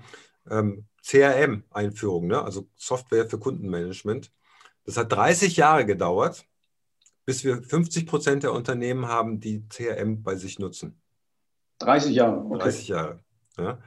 [0.49, 2.41] ähm, CRM-Einführung, ne?
[2.41, 4.31] also Software für Kundenmanagement.
[4.85, 6.47] Das hat 30 Jahre gedauert,
[7.27, 11.01] bis wir 50 Prozent der Unternehmen haben, die CRM bei sich nutzen.
[11.81, 12.63] 30 Jahre, okay.
[12.63, 13.21] 30 Jahre,
[13.59, 13.79] ja.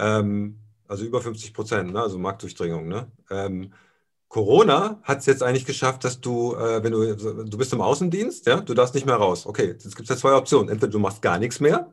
[0.00, 0.58] Ähm,
[0.88, 2.02] also über 50 Prozent, ne?
[2.02, 2.88] also Marktdurchdringung.
[2.88, 3.08] Ne?
[3.30, 3.72] Ähm,
[4.30, 8.46] Corona hat es jetzt eigentlich geschafft, dass du, äh, wenn du, du bist im Außendienst,
[8.46, 9.44] ja, du darfst nicht mehr raus.
[9.44, 10.68] Okay, jetzt gibt es ja zwei Optionen.
[10.68, 11.92] Entweder du machst gar nichts mehr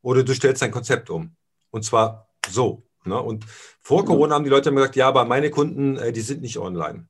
[0.00, 1.34] oder du stellst dein Konzept um.
[1.70, 2.84] Und zwar so.
[3.04, 3.20] Ne?
[3.20, 3.44] Und
[3.80, 6.56] vor Corona haben die Leute immer gesagt, ja, aber meine Kunden, äh, die sind nicht
[6.58, 7.08] online.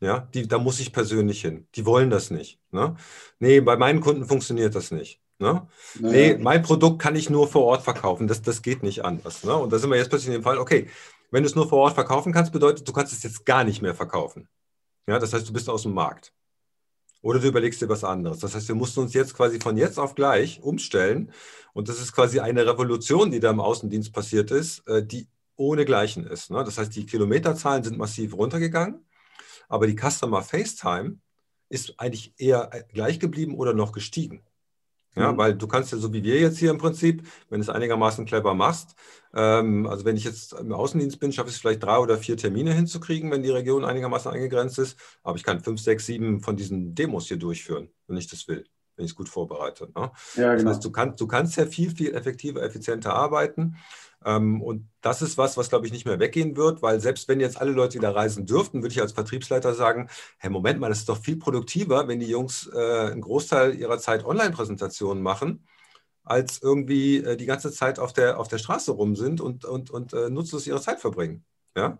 [0.00, 1.68] Ja, die, da muss ich persönlich hin.
[1.76, 2.58] Die wollen das nicht.
[2.72, 2.96] Ne?
[3.38, 5.20] Nee, bei meinen Kunden funktioniert das nicht.
[5.38, 5.68] Ne?
[6.00, 6.34] Naja.
[6.34, 8.26] Nee, mein Produkt kann ich nur vor Ort verkaufen.
[8.26, 9.44] Das, das geht nicht anders.
[9.44, 9.54] Ne?
[9.54, 10.88] Und da sind wir jetzt plötzlich in dem Fall, okay,
[11.32, 13.82] wenn du es nur vor Ort verkaufen kannst, bedeutet, du kannst es jetzt gar nicht
[13.82, 14.48] mehr verkaufen.
[15.08, 16.32] Ja, das heißt, du bist aus dem Markt.
[17.22, 18.40] Oder du überlegst dir was anderes.
[18.40, 21.32] Das heißt, wir mussten uns jetzt quasi von jetzt auf gleich umstellen.
[21.72, 25.26] Und das ist quasi eine Revolution, die da im Außendienst passiert ist, äh, die
[25.56, 26.50] ohne Gleichen ist.
[26.50, 26.62] Ne?
[26.64, 29.06] Das heißt, die Kilometerzahlen sind massiv runtergegangen,
[29.68, 31.18] aber die Customer FaceTime
[31.68, 34.42] ist eigentlich eher gleich geblieben oder noch gestiegen.
[35.14, 35.36] Ja, mhm.
[35.36, 38.24] weil du kannst ja so wie wir jetzt hier im Prinzip, wenn du es einigermaßen
[38.24, 38.96] clever machst,
[39.34, 42.36] ähm, also wenn ich jetzt im Außendienst bin, schaffe ich es vielleicht drei oder vier
[42.36, 44.98] Termine hinzukriegen, wenn die Region einigermaßen eingegrenzt ist.
[45.22, 48.64] Aber ich kann fünf, sechs, sieben von diesen Demos hier durchführen, wenn ich das will,
[48.96, 49.90] wenn ich es gut vorbereite.
[49.94, 50.10] Ne?
[50.36, 50.64] Ja, genau.
[50.64, 53.76] Das heißt, du, kann, du kannst ja viel, viel effektiver, effizienter arbeiten.
[54.24, 57.40] Ähm, und das ist was, was, glaube ich, nicht mehr weggehen wird, weil selbst wenn
[57.40, 60.08] jetzt alle Leute wieder reisen dürften, würde ich als Vertriebsleiter sagen,
[60.38, 63.98] hey, Moment mal, das ist doch viel produktiver, wenn die Jungs äh, einen Großteil ihrer
[63.98, 65.66] Zeit Online-Präsentationen machen,
[66.24, 69.90] als irgendwie äh, die ganze Zeit auf der, auf der Straße rum sind und, und,
[69.90, 71.44] und äh, nutzlos ihre Zeit verbringen.
[71.76, 71.98] Ja?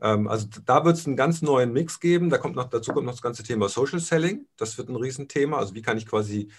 [0.00, 2.30] Ähm, also da wird es einen ganz neuen Mix geben.
[2.30, 4.46] Da kommt noch, dazu kommt noch das ganze Thema Social Selling.
[4.56, 5.58] Das wird ein Riesenthema.
[5.58, 6.50] Also wie kann ich quasi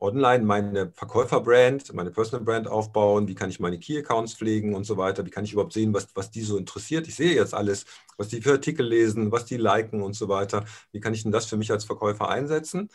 [0.00, 4.84] online meine Verkäuferbrand, meine Personal Brand aufbauen, wie kann ich meine Key Accounts pflegen und
[4.84, 7.08] so weiter, wie kann ich überhaupt sehen, was, was die so interessiert.
[7.08, 7.84] Ich sehe jetzt alles,
[8.16, 10.64] was die für Artikel lesen, was die liken und so weiter.
[10.92, 12.90] Wie kann ich denn das für mich als Verkäufer einsetzen?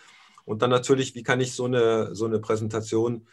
[0.46, 3.28] Und dann natürlich, wie kann ich so eine, so eine Präsentation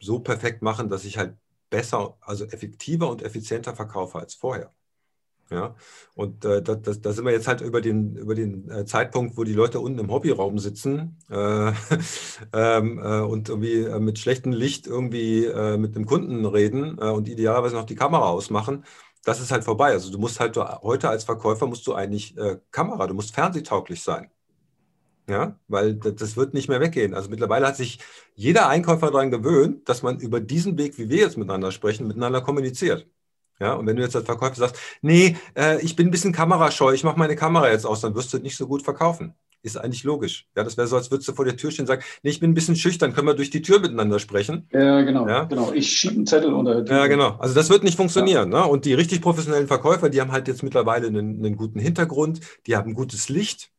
[0.00, 1.36] so perfekt machen, dass ich halt
[1.70, 4.72] besser, also effektiver und effizienter verkaufe als vorher.
[5.52, 5.74] Ja,
[6.14, 9.36] und äh, da, da, da, sind wir jetzt halt über den, über den äh, Zeitpunkt,
[9.36, 11.72] wo die Leute unten im Hobbyraum sitzen äh,
[12.54, 17.28] ähm, äh, und irgendwie äh, mit schlechtem Licht irgendwie äh, mit dem Kunden reden und
[17.28, 18.84] idealerweise noch die Kamera ausmachen.
[19.24, 19.90] Das ist halt vorbei.
[19.92, 22.34] Also du musst halt heute als Verkäufer musst du eigentlich
[22.70, 24.30] Kamera, du musst fernsehtauglich sein.
[25.28, 27.14] Ja, weil das wird nicht mehr weggehen.
[27.14, 28.00] Also mittlerweile hat sich
[28.34, 32.40] jeder Einkäufer daran gewöhnt, dass man über diesen Weg, wie wir jetzt miteinander sprechen, miteinander
[32.40, 33.06] kommuniziert.
[33.62, 36.92] Ja, und wenn du jetzt als Verkäufer sagst, nee, äh, ich bin ein bisschen kamerascheu,
[36.92, 39.34] ich mache meine Kamera jetzt aus, dann wirst du nicht so gut verkaufen.
[39.62, 40.48] Ist eigentlich logisch.
[40.56, 42.40] Ja, das wäre so, als würdest du vor der Tür stehen und sagen, nee, ich
[42.40, 44.68] bin ein bisschen schüchtern, können wir durch die Tür miteinander sprechen.
[44.72, 45.28] Ja, genau.
[45.28, 45.44] Ja?
[45.44, 45.70] genau.
[45.72, 46.96] Ich schiebe einen Zettel unter die Tür.
[46.96, 47.36] Ja, genau.
[47.38, 48.50] Also das wird nicht funktionieren.
[48.50, 48.64] Ja.
[48.64, 48.66] Ne?
[48.66, 52.74] Und die richtig professionellen Verkäufer, die haben halt jetzt mittlerweile einen, einen guten Hintergrund, die
[52.74, 53.70] haben gutes Licht,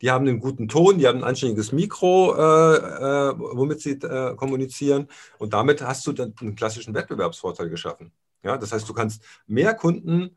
[0.00, 4.36] die haben einen guten Ton, die haben ein anständiges Mikro, äh, äh, womit sie äh,
[4.36, 5.08] kommunizieren.
[5.38, 8.12] Und damit hast du dann einen klassischen Wettbewerbsvorteil geschaffen.
[8.42, 10.36] Ja, das heißt, du kannst mehr Kunden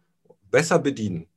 [0.51, 1.27] besser bedienen.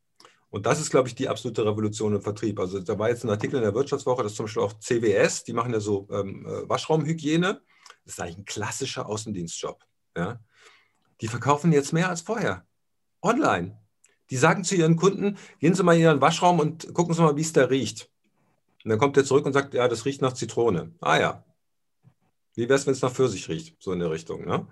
[0.50, 2.58] Und das ist, glaube ich, die absolute Revolution im Vertrieb.
[2.58, 5.44] Also da war jetzt ein Artikel in der Wirtschaftswoche, das ist zum Beispiel auch CWS,
[5.44, 7.60] die machen ja so ähm, äh, Waschraumhygiene.
[8.04, 9.84] Das ist eigentlich ein klassischer Außendienstjob.
[10.16, 10.40] Ja?
[11.20, 12.66] Die verkaufen jetzt mehr als vorher.
[13.20, 13.78] Online.
[14.30, 17.36] Die sagen zu ihren Kunden, gehen Sie mal in Ihren Waschraum und gucken Sie mal,
[17.36, 18.10] wie es da riecht.
[18.84, 20.92] Und dann kommt er zurück und sagt, ja, das riecht nach Zitrone.
[21.00, 21.44] Ah ja.
[22.54, 23.76] Wie wäre es, wenn es nach Pfirsich riecht?
[23.82, 24.44] So in der Richtung.
[24.44, 24.66] Ne?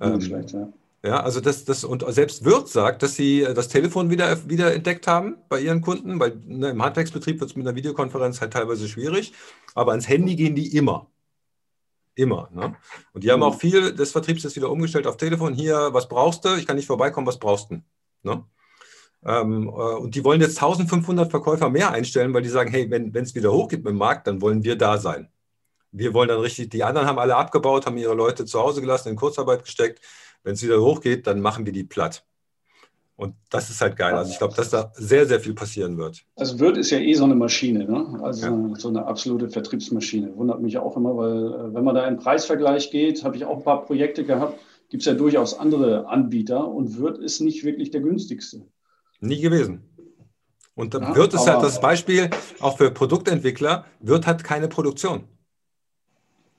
[0.00, 0.72] Ähm, schlecht, ja.
[1.04, 5.06] Ja, also das, das, und selbst Wirt sagt, dass sie das Telefon wieder, wieder entdeckt
[5.06, 8.88] haben bei ihren Kunden, weil ne, im Handwerksbetrieb wird es mit einer Videokonferenz halt teilweise
[8.88, 9.34] schwierig,
[9.74, 11.10] aber ans Handy gehen die immer.
[12.14, 12.48] Immer.
[12.54, 12.74] Ne?
[13.12, 13.44] Und die haben mhm.
[13.44, 15.52] auch viel des Vertriebs jetzt wieder umgestellt auf Telefon.
[15.52, 16.56] Hier, was brauchst du?
[16.56, 17.82] Ich kann nicht vorbeikommen, was brauchst du?
[18.22, 18.42] Ne?
[19.26, 23.14] Ähm, äh, und die wollen jetzt 1500 Verkäufer mehr einstellen, weil die sagen, hey, wenn
[23.14, 25.28] es wieder hochgeht mit dem Markt, dann wollen wir da sein.
[25.92, 29.10] Wir wollen dann richtig, die anderen haben alle abgebaut, haben ihre Leute zu Hause gelassen,
[29.10, 30.00] in Kurzarbeit gesteckt
[30.44, 32.24] wenn es wieder hochgeht, dann machen wir die platt.
[33.16, 34.14] Und das ist halt geil.
[34.14, 36.24] Also ich glaube, dass da sehr, sehr viel passieren wird.
[36.34, 38.20] Also Wirt ist ja eh so eine Maschine, ne?
[38.22, 38.74] also ja.
[38.76, 40.36] so eine absolute Vertriebsmaschine.
[40.36, 43.58] Wundert mich auch immer, weil äh, wenn man da in Preisvergleich geht, habe ich auch
[43.58, 44.58] ein paar Projekte gehabt,
[44.90, 48.66] gibt es ja durchaus andere Anbieter und Wirt ist nicht wirklich der günstigste.
[49.20, 49.84] Nie gewesen.
[50.74, 53.84] Und ja, Wirt ist halt das Beispiel auch für Produktentwickler.
[54.00, 55.28] Wirt hat keine Produktion.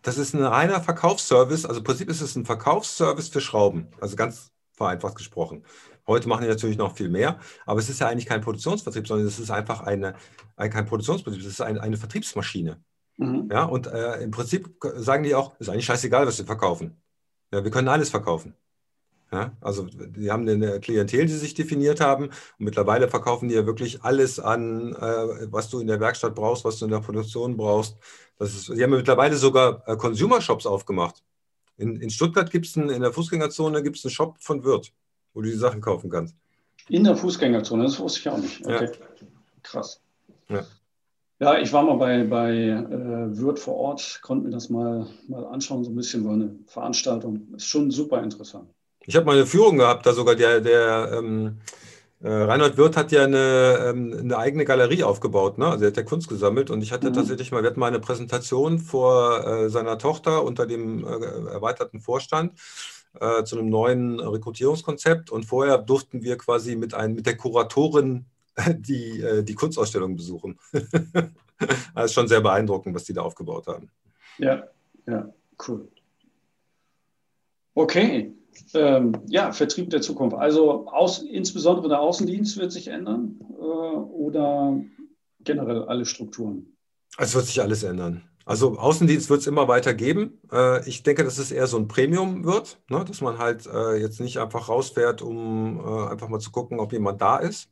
[0.06, 1.66] Das ist ein reiner Verkaufsservice.
[1.66, 3.88] Also im Prinzip ist es ein Verkaufsservice für Schrauben.
[4.00, 5.66] Also ganz vereinfacht gesprochen.
[6.06, 9.26] Heute machen die natürlich noch viel mehr, aber es ist ja eigentlich kein Produktionsvertrieb, sondern
[9.26, 10.14] es ist einfach eine,
[10.56, 12.84] ein, kein Produktionsbetrieb, es ist eine, eine Vertriebsmaschine.
[13.18, 13.50] Mhm.
[13.52, 17.02] Ja, und äh, im Prinzip sagen die auch, ist eigentlich scheißegal, was wir verkaufen.
[17.52, 18.54] Ja, wir können alles verkaufen.
[19.36, 23.66] Ja, also die haben eine Klientel, die sich definiert haben und mittlerweile verkaufen die ja
[23.66, 27.58] wirklich alles an, äh, was du in der Werkstatt brauchst, was du in der Produktion
[27.58, 27.98] brauchst.
[28.40, 31.22] Das ist, die haben mittlerweile sogar äh, Consumer-Shops aufgemacht.
[31.76, 34.94] In, in Stuttgart gibt es in der Fußgängerzone gibt's einen Shop von Wirt,
[35.34, 36.34] wo du die Sachen kaufen kannst.
[36.88, 38.66] In der Fußgängerzone, das wusste ich auch nicht.
[38.66, 38.86] Okay.
[38.86, 39.18] Ja.
[39.64, 40.00] Krass.
[40.48, 40.64] Ja.
[41.40, 45.46] Ja, ich war mal bei, bei äh, Wirt vor Ort, konnte mir das mal, mal
[45.48, 47.54] anschauen, so ein bisschen, war eine Veranstaltung.
[47.54, 48.70] Ist schon super interessant.
[49.08, 51.60] Ich habe mal eine Führung gehabt, da sogar der, der ähm,
[52.22, 55.68] äh, Reinhold Wirth hat ja eine, ähm, eine eigene Galerie aufgebaut, ne?
[55.68, 57.14] also er hat ja Kunst gesammelt und ich hatte mhm.
[57.14, 62.00] tatsächlich mal, wir hatten mal eine Präsentation vor äh, seiner Tochter unter dem äh, erweiterten
[62.00, 62.54] Vorstand
[63.20, 68.26] äh, zu einem neuen Rekrutierungskonzept und vorher durften wir quasi mit, ein, mit der Kuratorin
[68.76, 70.58] die, äh, die Kunstausstellung besuchen.
[70.72, 73.90] das ist schon sehr beeindruckend, was die da aufgebaut haben.
[74.38, 74.64] Ja,
[75.06, 75.30] ja,
[75.68, 75.88] cool.
[77.76, 78.34] Okay,
[78.74, 80.36] ähm, ja, Vertrieb der Zukunft.
[80.38, 84.80] Also aus, insbesondere der Außendienst wird sich ändern äh, oder
[85.42, 86.78] generell alle Strukturen?
[87.18, 88.24] Es wird sich alles ändern.
[88.46, 90.40] Also Außendienst wird es immer weiter geben.
[90.52, 93.04] Äh, ich denke, dass es eher so ein Premium wird, ne?
[93.06, 96.94] dass man halt äh, jetzt nicht einfach rausfährt, um äh, einfach mal zu gucken, ob
[96.94, 97.70] jemand da ist,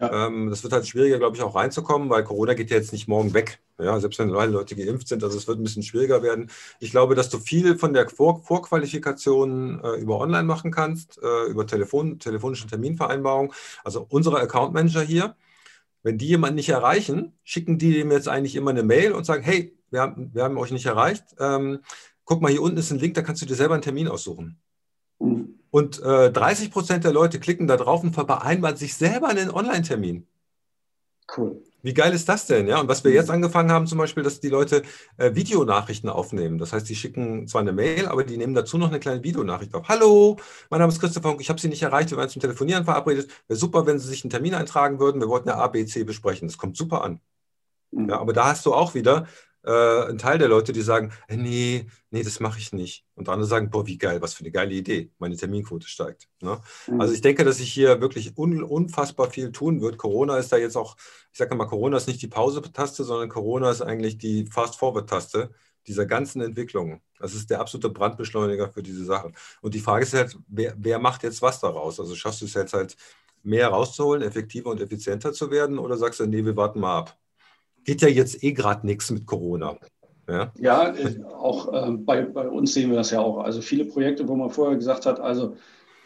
[0.00, 0.26] ja.
[0.26, 3.06] Ähm, das wird halt schwieriger, glaube ich, auch reinzukommen, weil Corona geht ja jetzt nicht
[3.06, 3.60] morgen weg.
[3.78, 6.50] Ja, selbst wenn alle Leute geimpft sind, also es wird ein bisschen schwieriger werden.
[6.80, 11.44] Ich glaube, dass du viel von der Vor Vorqualifikation äh, über Online machen kannst, äh,
[11.48, 13.52] über Telefon, telefonische Terminvereinbarung.
[13.84, 15.36] Also unsere Account Manager hier,
[16.02, 19.42] wenn die jemanden nicht erreichen, schicken die dem jetzt eigentlich immer eine Mail und sagen,
[19.42, 21.24] hey, wir haben, wir haben euch nicht erreicht.
[21.38, 21.80] Ähm,
[22.24, 24.60] guck mal, hier unten ist ein Link, da kannst du dir selber einen Termin aussuchen.
[25.20, 25.53] Mhm.
[25.74, 30.24] Und äh, 30 Prozent der Leute klicken da drauf und vereinbaren sich selber einen Online-Termin.
[31.36, 31.64] Cool.
[31.82, 32.68] Wie geil ist das denn?
[32.68, 34.84] Ja, und was wir jetzt angefangen haben, zum Beispiel, dass die Leute
[35.16, 36.58] äh, Videonachrichten aufnehmen.
[36.58, 39.74] Das heißt, die schicken zwar eine Mail, aber die nehmen dazu noch eine kleine Videonachricht
[39.74, 39.88] auf.
[39.88, 40.36] Hallo,
[40.70, 43.28] mein Name ist Christopher Funk, ich habe Sie nicht erreicht, wir waren zum Telefonieren verabredet.
[43.48, 45.20] Wäre super, wenn Sie sich einen Termin eintragen würden.
[45.20, 46.46] Wir wollten ja ABC besprechen.
[46.46, 47.18] Das kommt super an.
[47.90, 48.10] Mhm.
[48.10, 49.26] Ja, aber da hast du auch wieder
[49.64, 53.04] äh, ein Teil der Leute, die sagen, äh, nee, nee, das mache ich nicht.
[53.14, 55.10] Und andere sagen, boah, wie geil, was für eine geile Idee.
[55.18, 56.28] Meine Terminquote steigt.
[56.40, 56.60] Ne?
[56.86, 57.00] Mhm.
[57.00, 59.98] Also ich denke, dass sich hier wirklich un, unfassbar viel tun wird.
[59.98, 60.96] Corona ist da jetzt auch,
[61.32, 65.50] ich sage mal, Corona ist nicht die Pause-Taste, sondern Corona ist eigentlich die Fast-Forward-Taste
[65.86, 67.00] dieser ganzen Entwicklungen.
[67.18, 69.32] Das ist der absolute Brandbeschleuniger für diese Sache.
[69.60, 72.00] Und die Frage ist halt, wer, wer macht jetzt was daraus?
[72.00, 72.96] Also schaffst du es jetzt halt,
[73.44, 77.18] mehr rauszuholen, effektiver und effizienter zu werden oder sagst du, nee, wir warten mal ab?
[77.84, 79.76] Geht ja jetzt eh gerade nichts mit Corona.
[80.28, 83.38] Ja, ja äh, auch äh, bei, bei uns sehen wir das ja auch.
[83.38, 85.56] Also viele Projekte, wo man vorher gesagt hat, also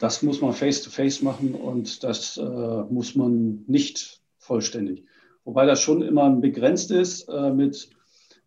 [0.00, 2.42] das muss man face-to-face -face machen und das äh,
[2.90, 5.04] muss man nicht vollständig.
[5.44, 7.90] Wobei das schon immer begrenzt ist äh, mit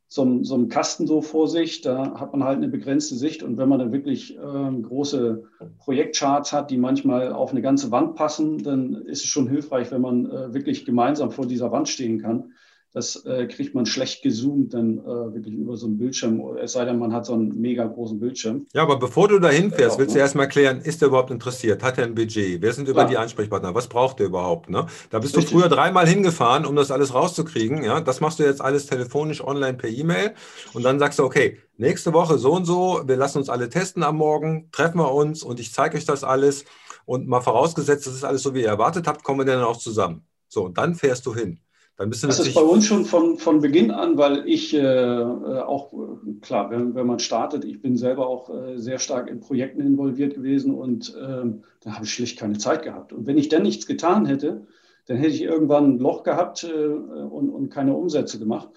[0.08, 1.82] so, so, einem Kasten so vor sich.
[1.82, 3.44] Da hat man halt eine begrenzte Sicht.
[3.44, 5.44] Und wenn man dann wirklich ähm, große
[5.80, 10.02] Projektcharts hat, die manchmal auf eine ganze Wand passen, dann ist es schon hilfreich, wenn
[10.02, 12.52] man äh, wirklich gemeinsam vor dieser Wand stehen kann
[12.94, 16.84] das äh, kriegt man schlecht gezoomt dann äh, wirklich über so einen Bildschirm, es sei
[16.84, 18.68] denn, man hat so einen mega großen Bildschirm.
[18.74, 21.84] Ja, aber bevor du da hinfährst, willst du erstmal klären, ist er überhaupt interessiert?
[21.84, 22.62] Hat er ein Budget?
[22.62, 23.08] Wer sind über ja.
[23.08, 23.74] die Ansprechpartner?
[23.74, 24.70] Was braucht er überhaupt?
[24.70, 24.88] Ne?
[25.10, 25.54] Da bist Richtig.
[25.54, 27.84] du früher dreimal hingefahren, um das alles rauszukriegen.
[27.84, 28.02] Ja?
[28.02, 30.34] Das machst du jetzt alles telefonisch, online, per E-Mail.
[30.74, 34.04] Und dann sagst du, okay, nächste Woche so und so, wir lassen uns alle testen
[34.04, 36.66] am Morgen, treffen wir uns und ich zeige euch das alles.
[37.06, 39.78] Und mal vorausgesetzt, das ist alles so, wie ihr erwartet habt, kommen wir dann auch
[39.78, 40.26] zusammen.
[40.48, 41.60] So, und dann fährst du hin.
[41.98, 45.94] Dann du das ist bei uns schon von, von Beginn an, weil ich äh, auch,
[46.42, 50.36] klar, wenn, wenn man startet, ich bin selber auch äh, sehr stark in Projekten involviert
[50.36, 51.44] gewesen und äh,
[51.82, 53.14] da habe ich schlicht keine Zeit gehabt.
[53.14, 54.66] Und wenn ich dann nichts getan hätte,
[55.06, 58.70] dann hätte ich irgendwann ein Loch gehabt äh, und, und keine Umsätze gemacht.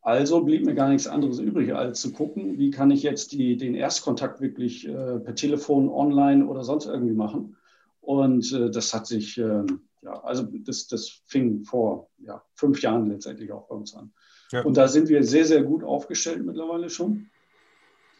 [0.00, 3.56] Also blieb mir gar nichts anderes übrig, als zu gucken, wie kann ich jetzt die,
[3.56, 7.56] den Erstkontakt wirklich äh, per Telefon, online oder sonst irgendwie machen.
[8.00, 13.08] Und äh, das hat sich ähm, ja, also das, das fing vor ja, fünf Jahren
[13.08, 14.12] letztendlich auch bei uns an.
[14.50, 14.64] Ja.
[14.64, 17.30] Und da sind wir sehr, sehr gut aufgestellt mittlerweile schon.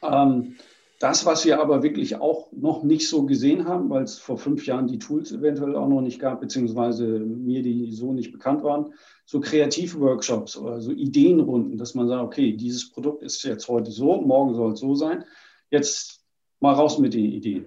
[0.02, 0.56] Ähm,
[1.00, 4.64] das, was wir aber wirklich auch noch nicht so gesehen haben, weil es vor fünf
[4.66, 8.94] Jahren die Tools eventuell auch noch nicht gab, beziehungsweise mir die so nicht bekannt waren,
[9.26, 14.20] so Kreativworkshops oder so Ideenrunden, dass man sagt, okay, dieses Produkt ist jetzt heute so,
[14.20, 15.24] morgen soll es so sein,
[15.70, 16.24] jetzt
[16.60, 17.66] mal raus mit den Ideen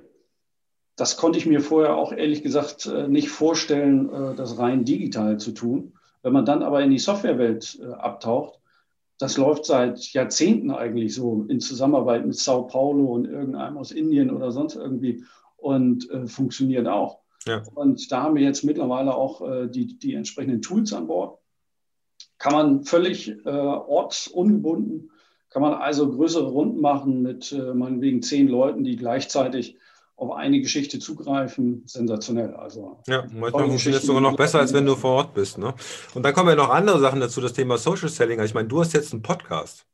[0.95, 5.37] das konnte ich mir vorher auch ehrlich gesagt äh, nicht vorstellen, äh, das rein digital
[5.37, 5.93] zu tun.
[6.21, 8.59] Wenn man dann aber in die Softwarewelt äh, abtaucht,
[9.17, 14.31] das läuft seit Jahrzehnten eigentlich so in Zusammenarbeit mit Sao Paulo und irgendeinem aus Indien
[14.31, 15.23] oder sonst irgendwie
[15.57, 17.19] und äh, funktioniert auch.
[17.45, 17.61] Ja.
[17.75, 21.39] Und da haben wir jetzt mittlerweile auch äh, die, die entsprechenden Tools an Bord.
[22.37, 25.11] Kann man völlig äh, ortsungebunden,
[25.49, 29.77] kann man also größere Runden machen mit meinetwegen zehn Leuten, die gleichzeitig
[30.17, 32.53] auf eine Geschichte zugreifen, sensationell.
[32.55, 35.57] Also, ja, manchmal funktioniert es sogar noch besser, als wenn du vor Ort bist.
[35.57, 35.73] Ne?
[36.13, 38.41] Und dann kommen ja noch andere Sachen dazu, das Thema Social Selling.
[38.41, 39.85] Ich meine, du hast jetzt einen Podcast.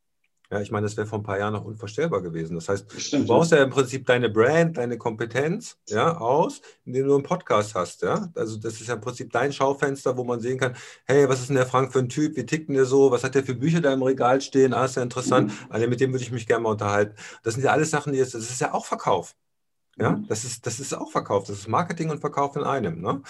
[0.52, 2.56] Ja, ich meine, das wäre vor ein paar Jahren noch unvorstellbar gewesen.
[2.56, 3.60] Das heißt, Stimmt, du baust ja.
[3.60, 8.02] ja im Prinzip deine Brand, deine Kompetenz ja, aus, indem du einen Podcast hast.
[8.02, 8.30] Ja?
[8.36, 11.48] Also das ist ja im Prinzip dein Schaufenster, wo man sehen kann, hey, was ist
[11.48, 12.36] denn der Frank für ein Typ?
[12.36, 13.12] Wie tickt denn der so?
[13.12, 14.74] Was hat der für Bücher da im Regal stehen?
[14.74, 15.52] Ah, ist ja interessant.
[15.52, 15.58] Mhm.
[15.70, 17.16] Also mit dem würde ich mich gerne mal unterhalten.
[17.44, 19.36] Das sind ja alles Sachen, die jetzt, das ist ja auch Verkauf.
[19.98, 20.28] Ja, mhm.
[20.28, 21.46] das ist, das ist auch Verkauf.
[21.46, 23.02] Das ist Marketing und Verkauf in einem.
[23.02, 23.22] Ne?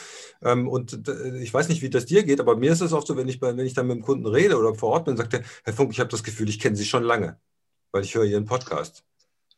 [0.44, 1.10] Ähm, und
[1.42, 3.42] ich weiß nicht, wie das dir geht, aber mir ist es oft so, wenn ich,
[3.42, 5.92] wenn ich dann mit dem Kunden rede oder vor Ort bin, sagt er, Herr Funk,
[5.92, 7.40] ich habe das Gefühl, ich kenne Sie schon lange,
[7.92, 9.04] weil ich höre Ihren Podcast.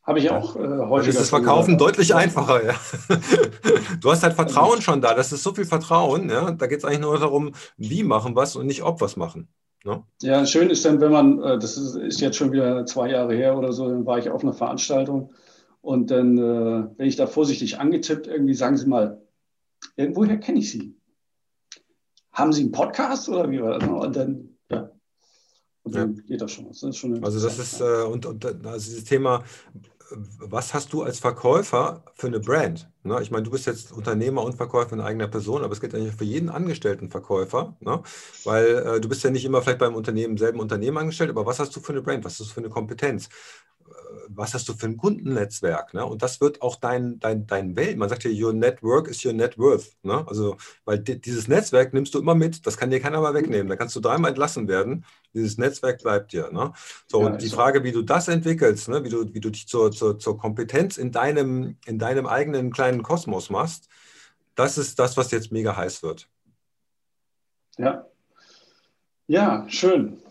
[0.03, 1.09] Habe ich auch äh, häufig.
[1.09, 2.63] Ist das Verkaufen deutlich einfacher.
[2.65, 2.75] Ja.
[4.01, 5.13] Du hast halt Vertrauen schon da.
[5.13, 6.29] Das ist so viel Vertrauen.
[6.29, 6.51] Ja.
[6.51, 9.47] Da geht es eigentlich nur darum, wie machen was und nicht ob was machen.
[9.85, 10.03] Ne?
[10.21, 13.33] Ja, schön ist dann, wenn man, äh, das ist, ist jetzt schon wieder zwei Jahre
[13.33, 15.33] her oder so, dann war ich auf einer Veranstaltung
[15.83, 19.21] und dann äh, wenn ich da vorsichtig angetippt, irgendwie sagen Sie mal,
[19.97, 20.95] irgendwoher kenne ich Sie?
[22.31, 23.89] Haben Sie einen Podcast oder wie war das?
[23.89, 24.89] Und dann, ja.
[25.83, 26.21] Und dann ja.
[26.23, 26.67] geht das schon.
[26.67, 29.43] Das schon also das ist, äh, und, und also dieses Thema,
[30.39, 32.89] was hast du als Verkäufer für eine Brand?
[33.03, 33.19] Ne?
[33.21, 36.15] Ich meine, du bist jetzt Unternehmer und Verkäufer in eigener Person, aber es geht eigentlich
[36.15, 38.01] für jeden angestellten Verkäufer, ne?
[38.45, 41.59] weil äh, du bist ja nicht immer vielleicht beim Unternehmen, selben Unternehmen angestellt, aber was
[41.59, 42.23] hast du für eine Brand?
[42.23, 43.27] Was hast du für eine Kompetenz?
[44.29, 45.93] Was hast du für ein Kundennetzwerk?
[45.93, 46.05] Ne?
[46.05, 47.97] Und das wird auch dein, dein, dein Welt.
[47.97, 49.95] Man sagt ja, your network is your net worth.
[50.03, 50.25] Ne?
[50.27, 53.67] Also, weil dieses Netzwerk nimmst du immer mit, das kann dir keiner mal wegnehmen.
[53.67, 55.05] Da kannst du dreimal entlassen werden.
[55.33, 56.51] Dieses Netzwerk bleibt dir.
[56.51, 56.73] Ne?
[57.07, 59.03] So, ja, und die Frage, wie du das entwickelst, ne?
[59.03, 63.03] wie, du, wie du dich zur, zur, zur Kompetenz in deinem, in deinem eigenen kleinen
[63.03, 63.89] Kosmos machst,
[64.55, 66.29] das ist das, was jetzt mega heiß wird.
[67.77, 68.05] Ja,
[69.27, 70.22] Ja, schön.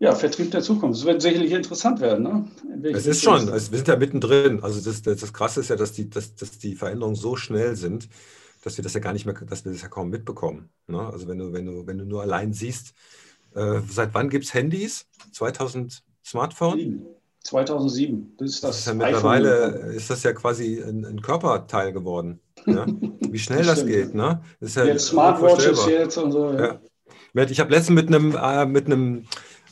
[0.00, 1.00] Ja, Vertrieb der Zukunft.
[1.00, 2.22] Es wird sicherlich interessant werden.
[2.22, 2.90] Ne?
[2.90, 4.62] Es ist schon, es, wir sind ja mittendrin.
[4.62, 7.76] Also das, das, das Krasse ist ja, dass die, dass, dass die Veränderungen so schnell
[7.76, 8.08] sind,
[8.64, 10.70] dass wir das ja gar nicht mehr, dass wir das ja kaum mitbekommen.
[10.86, 10.98] Ne?
[10.98, 12.94] Also wenn du, wenn du, wenn du nur allein siehst,
[13.54, 15.06] äh, seit wann gibt es Handys?
[15.32, 17.04] 2000 Smartphone?
[17.44, 18.36] 2007.
[18.38, 18.70] Das ist das.
[18.70, 22.40] das ist ja mittlerweile ist das ja quasi ein, ein Körperteil geworden.
[22.64, 22.86] Ja?
[23.20, 24.14] Wie schnell das, das geht.
[24.14, 24.42] Ne?
[24.60, 26.54] Das ja jetzt Smartwatches jetzt und so.
[26.54, 26.80] Ja.
[27.34, 29.26] Ich habe letztens mit einem, äh, mit einem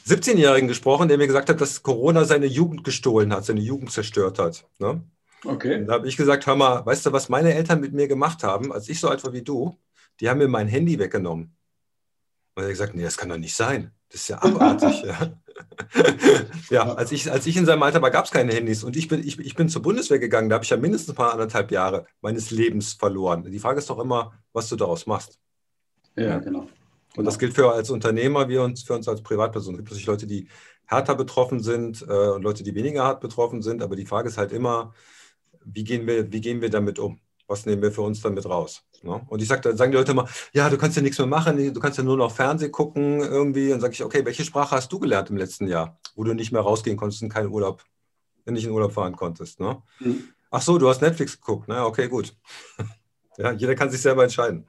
[0.09, 4.39] 17-Jährigen gesprochen, der mir gesagt hat, dass Corona seine Jugend gestohlen hat, seine Jugend zerstört
[4.39, 4.67] hat.
[4.79, 5.03] Ne?
[5.45, 5.77] Okay.
[5.77, 8.43] Und da habe ich gesagt, hör mal, weißt du, was meine Eltern mit mir gemacht
[8.43, 9.77] haben, als ich so alt war wie du?
[10.21, 11.55] Die haben mir mein Handy weggenommen.
[12.55, 13.93] Und er hat gesagt, nee, das kann doch nicht sein.
[14.11, 15.03] Das ist ja abartig.
[15.07, 15.33] ja.
[16.71, 18.83] ja, als ich, als ich in seinem Alter war, gab es keine Handys.
[18.83, 21.17] Und ich bin, ich, ich bin zur Bundeswehr gegangen, da habe ich ja mindestens ein
[21.17, 23.45] paar anderthalb Jahre meines Lebens verloren.
[23.45, 25.39] Die Frage ist doch immer, was du daraus machst.
[26.17, 26.69] Ja, genau.
[27.19, 29.75] Und das gilt für als Unternehmer wie uns, für uns als Privatperson.
[29.75, 30.47] Es gibt natürlich Leute, die
[30.87, 33.83] härter betroffen sind äh, und Leute, die weniger hart betroffen sind.
[33.83, 34.95] Aber die Frage ist halt immer,
[35.65, 37.19] wie gehen wir, wie gehen wir damit um?
[37.49, 38.85] Was nehmen wir für uns damit raus?
[39.03, 39.21] Ne?
[39.27, 41.57] Und ich sag, dann sagen die Leute immer, ja, du kannst ja nichts mehr machen,
[41.75, 43.73] du kannst ja nur noch Fernsehen gucken irgendwie.
[43.73, 46.53] Und sage ich, okay, welche Sprache hast du gelernt im letzten Jahr, wo du nicht
[46.53, 47.83] mehr rausgehen konntest und keinen Urlaub,
[48.47, 49.59] nicht in Urlaub fahren konntest?
[49.59, 49.83] Ne?
[49.99, 50.23] Mhm.
[50.53, 51.85] Ach so, du hast Netflix geguckt, ne?
[51.85, 52.37] Okay, gut.
[53.39, 54.69] ja, jeder kann sich selber entscheiden.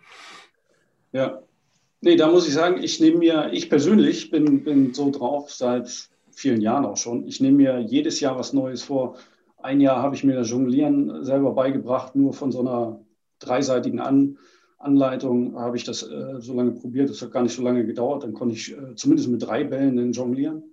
[1.12, 1.44] Ja,
[2.02, 6.10] Nee, da muss ich sagen, ich nehme mir, ich persönlich bin, bin so drauf seit
[6.32, 7.28] vielen Jahren auch schon.
[7.28, 9.18] Ich nehme mir jedes Jahr was Neues vor.
[9.58, 13.02] Ein Jahr habe ich mir das Jonglieren selber beigebracht, nur von so einer
[13.40, 14.38] dreiseitigen An
[14.78, 17.10] Anleitung habe ich das äh, so lange probiert.
[17.10, 18.24] Das hat gar nicht so lange gedauert.
[18.24, 20.64] Dann konnte ich äh, zumindest mit drei Bällen jonglieren.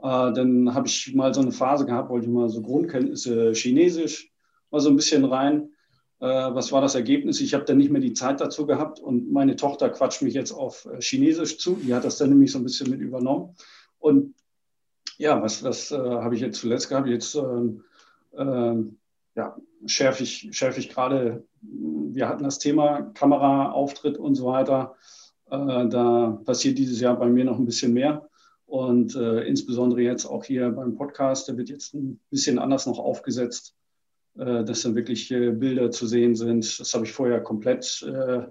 [0.00, 4.30] Äh, dann habe ich mal so eine Phase gehabt, wollte ich mal so Grundkenntnisse Chinesisch
[4.70, 5.70] mal so ein bisschen rein.
[6.20, 7.40] Äh, was war das Ergebnis?
[7.40, 10.52] Ich habe dann nicht mehr die Zeit dazu gehabt und meine Tochter quatscht mich jetzt
[10.52, 11.76] auf äh, Chinesisch zu.
[11.76, 13.54] Die hat das dann nämlich so ein bisschen mit übernommen.
[13.98, 14.34] Und
[15.16, 17.08] ja, was, was äh, habe ich jetzt zuletzt gehabt?
[17.08, 17.84] Jetzt ähm,
[18.36, 18.98] ähm,
[19.36, 19.56] ja,
[19.86, 24.96] schärfe ich, schärfe ich gerade, wir hatten das Thema Kameraauftritt und so weiter.
[25.50, 28.28] Äh, da passiert dieses Jahr bei mir noch ein bisschen mehr.
[28.66, 32.98] Und äh, insbesondere jetzt auch hier beim Podcast, der wird jetzt ein bisschen anders noch
[32.98, 33.77] aufgesetzt
[34.64, 36.78] dass dann wirklich äh, Bilder zu sehen sind.
[36.78, 38.42] Das habe ich vorher komplett äh,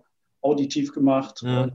[0.41, 1.41] auditiv gemacht.
[1.43, 1.71] Mhm.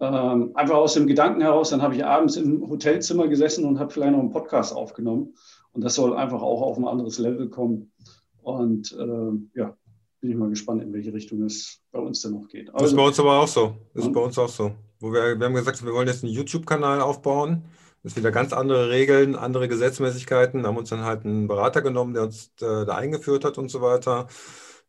[0.00, 3.92] Ähm, einfach aus dem Gedanken heraus, dann habe ich abends im Hotelzimmer gesessen und habe
[3.92, 5.34] vielleicht noch einen Podcast aufgenommen.
[5.72, 7.92] Und das soll einfach auch auf ein anderes Level kommen.
[8.42, 9.76] Und äh, ja,
[10.20, 12.68] bin ich mal gespannt, in welche Richtung es bei uns denn noch geht.
[12.70, 13.76] Also, das ist bei uns aber auch so.
[13.94, 14.72] Das ist bei uns auch so.
[14.98, 17.62] Wo wir, wir haben gesagt, wir wollen jetzt einen YouTube-Kanal aufbauen.
[18.04, 20.62] Ist wieder ganz andere Regeln, andere Gesetzmäßigkeiten.
[20.62, 23.70] Wir haben uns dann halt einen Berater genommen, der uns äh, da eingeführt hat und
[23.70, 24.26] so weiter.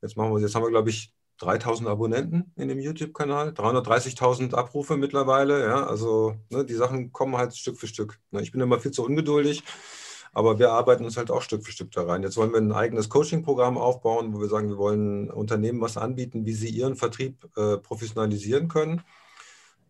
[0.01, 4.97] Jetzt, machen wir, jetzt haben wir, glaube ich, 3000 Abonnenten in dem YouTube-Kanal, 330.000 Abrufe
[4.97, 5.63] mittlerweile.
[5.63, 8.19] Ja, also ne, die Sachen kommen halt Stück für Stück.
[8.31, 9.63] Ne, ich bin immer viel zu ungeduldig,
[10.31, 12.23] aber wir arbeiten uns halt auch Stück für Stück da rein.
[12.23, 16.45] Jetzt wollen wir ein eigenes Coaching-Programm aufbauen, wo wir sagen, wir wollen Unternehmen was anbieten,
[16.45, 19.03] wie sie ihren Vertrieb äh, professionalisieren können.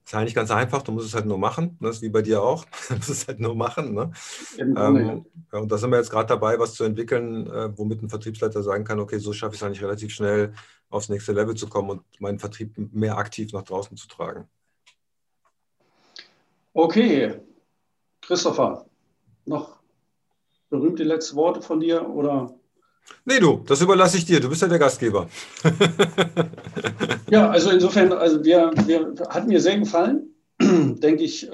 [0.05, 1.77] Ist eigentlich ganz einfach, du musst es halt nur machen.
[1.79, 1.87] Ne?
[1.87, 2.65] Das ist wie bei dir auch.
[2.89, 3.93] Du musst es halt nur machen.
[3.93, 4.11] Ne?
[4.57, 8.09] Ähm, ja, und da sind wir jetzt gerade dabei, was zu entwickeln, äh, womit ein
[8.09, 10.53] Vertriebsleiter sagen kann, okay, so schaffe ich es eigentlich relativ schnell,
[10.89, 14.47] aufs nächste Level zu kommen und meinen Vertrieb mehr aktiv nach draußen zu tragen.
[16.73, 17.39] Okay,
[18.21, 18.85] Christopher,
[19.45, 19.79] noch
[20.69, 22.53] berühmte letzte Worte von dir oder
[23.25, 24.39] Nee, du, das überlasse ich dir.
[24.39, 25.29] Du bist ja der Gastgeber.
[27.29, 30.35] ja, also insofern, also wir, wir hat mir sehr gefallen.
[30.61, 31.51] Denke ich, äh,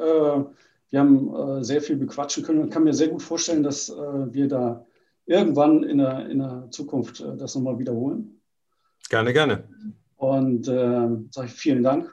[0.90, 3.94] wir haben äh, sehr viel bequatschen können und kann mir sehr gut vorstellen, dass äh,
[3.94, 4.86] wir da
[5.26, 8.42] irgendwann in der, in der Zukunft äh, das nochmal wiederholen.
[9.10, 9.64] Gerne, gerne.
[10.18, 12.12] Und äh, sage ich vielen Dank,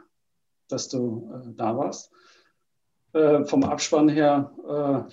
[0.68, 2.10] dass du äh, da warst.
[3.46, 4.52] vom Abspann her,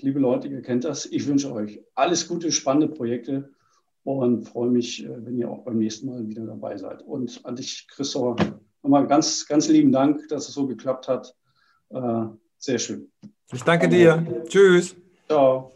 [0.01, 1.05] liebe Leute, ihr kennt das.
[1.05, 3.53] Ich wünsche euch alles Gute, spannende Projekte
[4.03, 7.01] und freue mich, äh, wenn ihr auch beim nächsten Mal wieder dabei seid.
[7.01, 8.37] Und an dich, Christoph,
[8.81, 11.35] nochmal ganz, ganz lieben Dank, dass es so geklappt hat.
[11.89, 12.25] Äh,
[12.57, 13.11] sehr schön.
[13.51, 14.25] Ich danke dir.
[14.47, 14.95] Tschüss.
[15.27, 15.71] Ciao.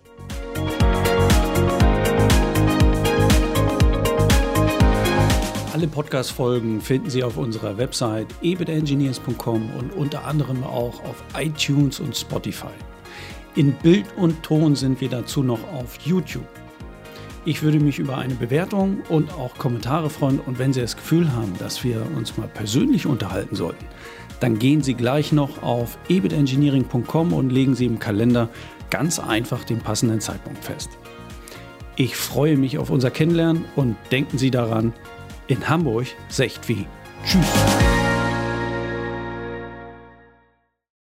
[5.74, 12.18] Alle Podcast-Folgen finden Sie auf unserer Website ebitengineers.com und unter anderem auch auf iTunes und
[12.18, 12.74] Spotify.
[13.56, 16.48] In Bild und Ton sind wir dazu noch auf YouTube.
[17.48, 20.42] Ich würde mich über eine Bewertung und auch Kommentare freuen.
[20.42, 23.86] Und wenn Sie das Gefühl haben, dass wir uns mal persönlich unterhalten sollten,
[24.42, 28.50] dann gehen Sie gleich noch auf ebitengineering.com und legen Sie im Kalender
[28.90, 30.90] ganz einfach den passenden Zeitpunkt fest.
[31.96, 34.92] Ich freue mich auf unser Kennenlernen und denken Sie daran,
[35.48, 36.86] in Hamburg secht wie.
[37.26, 37.46] Tschüss.